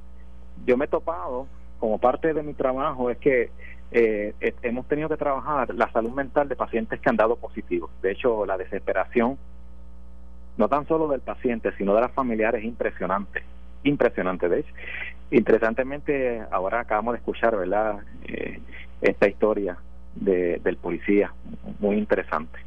yo 0.66 0.78
me 0.78 0.86
he 0.86 0.88
topado 0.88 1.48
como 1.80 1.98
parte 1.98 2.34
de 2.34 2.44
mi 2.44 2.54
trabajo 2.54 3.10
es 3.10 3.18
que 3.18 3.52
eh, 3.92 4.34
hemos 4.62 4.88
tenido 4.88 5.10
que 5.10 5.18
trabajar 5.18 5.74
la 5.74 5.92
salud 5.92 6.12
mental 6.12 6.48
de 6.48 6.56
pacientes 6.56 7.00
que 7.00 7.10
han 7.10 7.16
dado 7.16 7.38
positivos. 7.38 7.90
De 8.02 8.12
hecho, 8.12 8.46
la 8.46 8.58
desesperación, 8.58 9.38
no 10.58 10.68
tan 10.68 10.88
solo 10.88 11.08
del 11.08 11.22
paciente, 11.22 11.72
sino 11.78 11.96
de 11.96 12.02
las 12.02 12.12
familiares, 12.12 12.62
es 12.62 12.68
impresionante. 12.68 13.44
Impresionante, 13.84 14.50
de 14.50 14.60
hecho. 14.60 14.74
Interesantemente, 15.32 16.44
ahora 16.52 16.82
acabamos 16.82 17.14
de 17.14 17.20
escuchar, 17.20 17.56
¿verdad?, 17.56 18.00
eh, 18.26 18.60
esta 19.02 19.28
historia 19.28 19.78
de, 20.16 20.60
del 20.64 20.78
policía, 20.78 21.34
muy 21.80 21.98
interesante. 21.98 22.60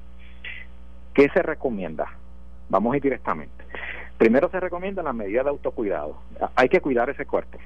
¿Qué 1.14 1.28
se 1.28 1.42
recomienda? 1.42 2.06
Vamos 2.68 2.94
a 2.94 2.96
ir 2.96 3.02
directamente. 3.02 3.64
Primero 4.16 4.48
se 4.50 4.60
recomienda 4.60 5.02
la 5.02 5.12
medida 5.12 5.42
de 5.42 5.50
autocuidado. 5.50 6.16
Hay 6.54 6.68
que 6.68 6.80
cuidar 6.80 7.10
ese 7.10 7.26
cuerpo 7.26 7.58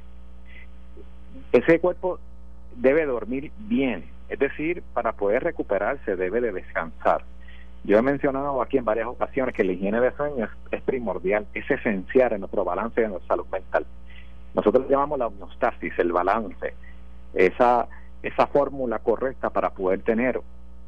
ese 1.52 1.80
cuerpo 1.80 2.18
debe 2.76 3.06
dormir 3.06 3.50
bien, 3.58 4.04
es 4.28 4.38
decir, 4.38 4.82
para 4.92 5.12
poder 5.12 5.44
recuperarse 5.44 6.16
debe 6.16 6.40
de 6.40 6.52
descansar. 6.52 7.24
Yo 7.84 7.98
he 7.98 8.02
mencionado 8.02 8.60
aquí 8.60 8.78
en 8.78 8.84
varias 8.84 9.06
ocasiones 9.06 9.54
que 9.54 9.64
la 9.64 9.72
higiene 9.72 10.00
de 10.00 10.12
sueño 10.12 10.48
es, 10.70 10.82
primordial, 10.82 11.46
es 11.54 11.70
esencial 11.70 12.32
en 12.32 12.40
nuestro 12.40 12.64
balance 12.64 13.00
de 13.00 13.08
nuestra 13.08 13.36
salud 13.36 13.46
mental. 13.50 13.86
Nosotros 14.54 14.88
llamamos 14.88 15.18
la 15.18 15.28
homeostasis, 15.28 15.96
el 15.98 16.12
balance, 16.12 16.74
esa, 17.34 17.86
esa 18.26 18.46
fórmula 18.46 18.98
correcta 18.98 19.50
para 19.50 19.70
poder 19.70 20.02
tener 20.02 20.40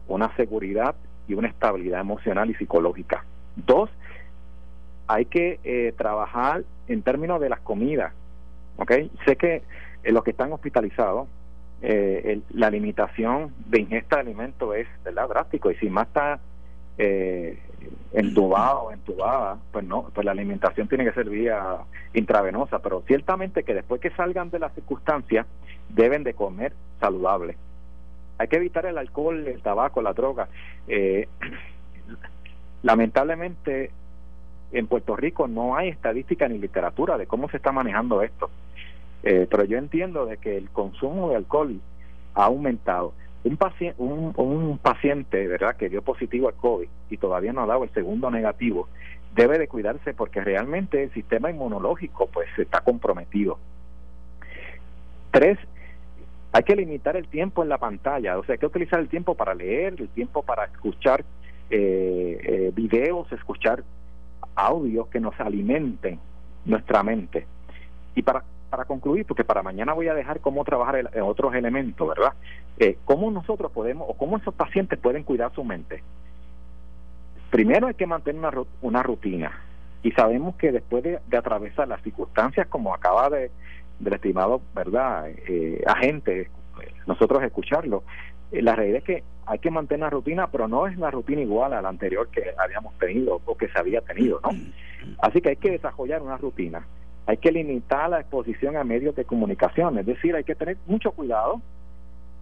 una 0.09 0.34
seguridad 0.36 0.95
y 1.28 1.34
una 1.34 1.49
estabilidad 1.49 2.01
emocional 2.01 2.51
y 2.51 2.55
psicológica. 2.55 3.24
Dos, 3.57 3.91
hay 5.07 5.26
que 5.26 5.61
eh, 5.64 5.95
trabajar 5.97 6.64
en 6.89 7.03
términos 7.03 7.41
de 7.41 7.49
las 7.49 7.61
comidas. 7.61 8.12
¿okay? 8.76 9.11
Sé 9.24 9.36
que 9.36 9.62
en 10.03 10.14
los 10.14 10.24
que 10.24 10.30
están 10.30 10.53
hospitalizados, 10.53 11.28
eh, 11.80 12.41
la 12.51 12.70
limitación 12.70 13.55
de 13.66 13.80
ingesta 13.80 14.16
de 14.16 14.22
alimentos 14.22 14.74
es 14.74 14.89
¿verdad? 15.05 15.28
drástico 15.28 15.70
y 15.70 15.76
si 15.76 15.89
más 15.89 16.09
está 16.09 16.41
eh, 16.99 17.59
entubado 18.12 18.90
entubada, 18.92 19.59
pues 19.72 19.84
no, 19.84 20.11
pues 20.14 20.24
la 20.24 20.32
alimentación 20.32 20.88
tiene 20.88 21.05
que 21.05 21.12
ser 21.12 21.28
vía 21.28 21.78
intravenosa, 22.14 22.80
pero 22.80 23.03
ciertamente 23.07 23.62
que 23.62 23.74
después 23.74 24.01
que 24.01 24.11
salgan 24.11 24.51
de 24.51 24.59
las 24.59 24.74
circunstancias 24.74 25.46
deben 25.88 26.24
de 26.24 26.34
comer 26.34 26.72
saludable. 27.01 27.57
Hay 28.38 28.49
que 28.49 28.57
evitar 28.57 28.86
el 28.86 28.99
alcohol, 28.99 29.46
el 29.46 29.62
tabaco, 29.62 30.01
la 30.01 30.12
droga. 30.12 30.49
Eh, 30.86 31.28
lamentablemente 32.82 33.90
en 34.72 34.86
Puerto 34.86 35.16
Rico 35.16 35.49
no 35.49 35.76
hay 35.76 35.88
estadística 35.88 36.49
ni 36.49 36.59
literatura 36.59 37.18
de 37.18 37.26
cómo 37.26 37.49
se 37.49 37.57
está 37.57 37.72
manejando 37.72 38.22
esto. 38.22 38.51
Eh, 39.22 39.46
pero 39.51 39.64
yo 39.64 39.78
entiendo 39.78 40.26
de 40.26 40.36
que 40.36 40.57
el 40.57 40.70
consumo 40.70 41.30
de 41.30 41.36
alcohol 41.36 41.80
ha 42.34 42.44
aumentado. 42.44 43.12
Un 43.45 43.57
paciente, 43.57 44.03
un, 44.03 44.78
paciente, 44.78 45.47
¿verdad?, 45.47 45.76
que 45.76 45.89
dio 45.89 46.03
positivo 46.03 46.49
al 46.49 46.55
COVID 46.55 46.89
y 47.11 47.16
todavía 47.16 47.53
no 47.53 47.62
ha 47.62 47.66
dado 47.66 47.84
el 47.84 47.91
segundo 47.91 48.30
negativo, 48.30 48.89
debe 49.34 49.59
de 49.59 49.68
cuidarse 49.68 50.12
porque 50.14 50.41
realmente 50.41 51.05
el 51.05 51.12
sistema 51.12 51.51
inmunológico 51.51 52.26
pues 52.26 52.49
está 52.59 52.80
comprometido. 52.80 53.59
Tres, 55.30 55.59
hay 56.53 56.62
que 56.62 56.76
limitar 56.76 57.16
el 57.16 57.28
tiempo 57.28 57.62
en 57.62 57.68
la 57.68 57.78
pantalla, 57.78 58.39
o 58.39 58.45
sea, 58.45 58.55
hay 58.55 58.59
que 58.59 58.66
utilizar 58.66 58.99
el 58.99 59.09
tiempo 59.09 59.34
para 59.34 59.55
leer, 59.55 59.95
el 59.99 60.09
tiempo 60.09 60.43
para 60.43 60.64
escuchar 60.64 61.24
eh, 61.70 62.41
eh, 62.43 62.72
videos, 62.74 63.30
escuchar 63.32 63.84
audios 64.55 65.09
que 65.09 65.20
nos 65.20 65.39
alimenten 65.39 66.18
nuestra 66.64 67.03
mente. 67.03 67.47
Y 68.14 68.22
para 68.22 68.43
para 68.71 68.85
concluir, 68.85 69.27
porque 69.27 69.45
para 69.45 69.62
mañana 69.62 69.93
voy 69.93 70.09
a 70.09 70.14
dejar 70.14 70.41
cómo 70.41 70.64
trabajar 70.64 71.11
en 71.12 71.23
otros 71.23 71.55
elementos, 71.55 72.09
¿verdad? 72.09 72.35
Eh, 72.79 72.99
¿Cómo 73.05 73.31
nosotros 73.31 73.73
podemos, 73.73 74.07
o 74.09 74.14
cómo 74.14 74.37
esos 74.37 74.55
pacientes 74.55 74.99
pueden 74.99 75.25
cuidar 75.25 75.53
su 75.55 75.64
mente? 75.64 76.03
Primero 77.51 77.87
hay 77.87 77.95
que 77.95 78.07
mantener 78.07 78.41
una, 78.41 78.53
una 78.83 79.03
rutina. 79.03 79.62
Y 80.03 80.12
sabemos 80.12 80.55
que 80.57 80.71
después 80.71 81.03
de, 81.03 81.19
atravesar 81.37 81.89
las 81.89 82.03
circunstancias, 82.03 82.66
como 82.69 82.95
acaba 82.95 83.31
de 83.31 83.51
del 83.99 84.12
estimado, 84.12 84.61
¿verdad? 84.77 85.29
Eh, 85.29 85.83
agente, 85.85 86.49
nosotros 87.07 87.43
escucharlo, 87.43 88.05
eh, 88.53 88.62
la 88.62 88.77
realidad 88.77 88.99
es 88.99 89.05
que 89.05 89.25
hay 89.45 89.59
que 89.59 89.71
mantener 89.71 90.05
una 90.05 90.11
rutina, 90.11 90.47
pero 90.47 90.69
no 90.69 90.87
es 90.87 90.97
una 90.97 91.11
rutina 91.11 91.41
igual 91.41 91.73
a 91.73 91.83
la 91.83 91.89
anterior 91.89 92.29
que 92.29 92.53
habíamos 92.59 92.97
tenido 92.99 93.41
o 93.45 93.57
que 93.57 93.69
se 93.69 93.79
había 93.79 94.01
tenido, 94.03 94.41
¿no? 94.43 94.51
Así 95.21 95.41
que 95.41 95.51
hay 95.51 95.57
que 95.57 95.71
desarrollar 95.71 96.23
una 96.23 96.37
rutina 96.37 96.87
hay 97.29 97.37
que 97.37 97.53
limitar 97.53 98.09
la 98.09 98.20
exposición 98.20 98.79
a 98.79 98.85
medios 98.85 99.14
de 99.14 99.26
comunicación, 99.26 99.99
es 99.99 100.07
decir, 100.07 100.35
hay 100.35 100.45
que 100.45 100.55
tener 100.55 100.79
mucho 100.87 101.12
cuidado 101.12 101.61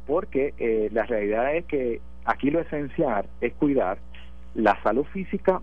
porque 0.07 0.55
eh, 0.59 0.91
la 0.93 1.03
realidad 1.03 1.57
es 1.57 1.65
que 1.65 2.01
aquí 2.25 2.53
lo 2.53 2.61
esencial 2.61 3.27
es 3.41 3.53
cuidar 3.55 3.99
la 4.55 4.81
salud 4.85 5.05
física 5.07 5.61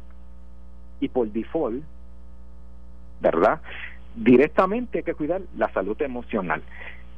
y 1.00 1.08
por 1.08 1.30
default, 1.30 1.82
¿verdad? 3.22 3.62
Directamente 4.14 4.98
hay 4.98 5.04
que 5.06 5.14
cuidar 5.14 5.42
la 5.56 5.72
salud 5.72 6.00
emocional. 6.02 6.62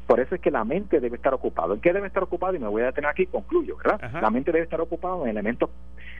Por 0.06 0.20
eso 0.20 0.36
es 0.36 0.42
que 0.42 0.52
la 0.52 0.64
mente 0.64 1.00
debe 1.00 1.16
estar 1.16 1.34
ocupada. 1.34 1.74
¿En 1.74 1.82
qué 1.82 1.92
debe 1.92 2.06
estar 2.06 2.22
ocupada? 2.22 2.56
Y 2.56 2.60
me 2.60 2.68
voy 2.68 2.84
a 2.84 2.86
detener 2.86 3.10
aquí, 3.10 3.26
concluyo, 3.26 3.78
¿verdad? 3.78 4.22
La 4.22 4.30
mente 4.30 4.52
debe 4.52 4.66
estar 4.66 4.80
ocupada 4.80 5.24
en 5.24 5.30
elementos, 5.30 5.72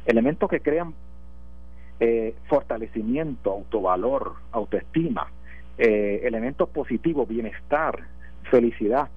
elementos 0.08 0.50
que 0.50 0.62
crean 0.62 0.96
eh, 2.00 2.34
fortalecimiento, 2.48 3.52
autovalor, 3.52 4.34
autoestima, 4.52 5.28
eh, 5.78 6.22
elementos 6.24 6.70
positivos, 6.70 7.28
bienestar, 7.28 8.00
felicidad. 8.50 9.10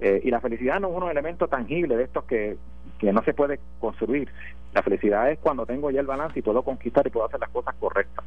Eh, 0.00 0.20
y 0.24 0.30
la 0.30 0.40
felicidad 0.40 0.80
no 0.80 0.88
es 0.88 1.02
un 1.02 1.10
elemento 1.10 1.48
tangible 1.48 1.96
de 1.96 2.04
estos 2.04 2.24
que, 2.24 2.56
que 2.98 3.12
no 3.12 3.22
se 3.24 3.32
puede 3.34 3.60
construir. 3.80 4.28
La 4.72 4.82
felicidad 4.82 5.30
es 5.30 5.38
cuando 5.38 5.66
tengo 5.66 5.90
ya 5.90 6.00
el 6.00 6.06
balance 6.06 6.38
y 6.38 6.42
puedo 6.42 6.62
conquistar 6.62 7.06
y 7.06 7.10
puedo 7.10 7.26
hacer 7.26 7.40
las 7.40 7.50
cosas 7.50 7.74
correctas. 7.76 8.24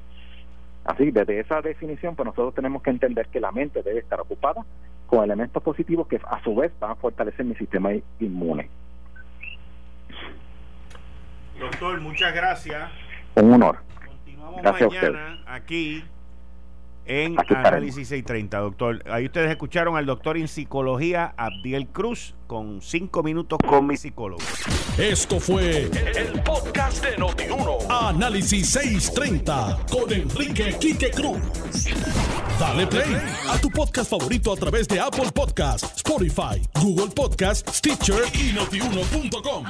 Así, 0.85 1.11
desde 1.11 1.41
esa 1.41 1.61
definición, 1.61 2.15
pues 2.15 2.25
nosotros 2.25 2.55
tenemos 2.55 2.81
que 2.81 2.89
entender 2.89 3.27
que 3.27 3.41
la 3.41 3.51
mente 3.51 3.83
debe 3.83 3.99
estar 3.99 4.21
ocupada 4.21 4.65
con 5.05 5.23
elementos 5.23 5.61
positivos 5.61 6.07
que 6.07 6.15
a 6.25 6.41
su 6.43 6.55
vez 6.55 6.71
van 6.79 6.91
a 6.91 6.95
fortalecer 6.95 7.45
mi 7.45 7.55
sistema 7.55 7.91
inmune. 8.19 8.69
Doctor, 11.59 11.99
muchas 11.99 12.33
gracias. 12.33 12.89
Un 13.35 13.53
honor. 13.53 13.79
Continuamos 14.05 14.63
mañana 14.63 15.43
aquí 15.47 16.03
en 17.07 17.35
Análisis 17.55 18.07
630, 18.09 18.57
doctor. 18.59 19.03
Ahí 19.09 19.25
ustedes 19.25 19.49
escucharon 19.49 19.97
al 19.97 20.05
doctor 20.05 20.37
en 20.37 20.47
psicología 20.47 21.33
Abdiel 21.37 21.87
Cruz 21.87 22.35
con 22.47 22.81
cinco 22.81 23.23
minutos 23.23 23.59
con 23.67 23.87
mi 23.87 23.97
psicólogo. 23.97 24.41
Esto 24.97 25.39
fue 25.39 25.83
el, 25.83 26.41
podcast 26.43 27.03
de 27.03 27.17
Notiuno. 27.17 27.77
Análisis 27.89 28.69
630 28.69 29.85
con 29.91 30.11
Enrique 30.11 30.75
Quique 30.79 31.11
Cruz. 31.11 31.39
Dale 32.59 32.87
play 32.87 33.15
a 33.49 33.57
tu 33.59 33.69
podcast 33.69 34.09
favorito 34.09 34.51
a 34.51 34.55
través 34.55 34.87
de 34.87 34.99
Apple 34.99 35.31
Podcasts, 35.33 35.97
Spotify, 35.97 36.61
Google 36.81 37.13
Podcasts, 37.13 37.77
Stitcher 37.77 38.23
y 38.33 38.53
notiuno.com. 38.53 39.65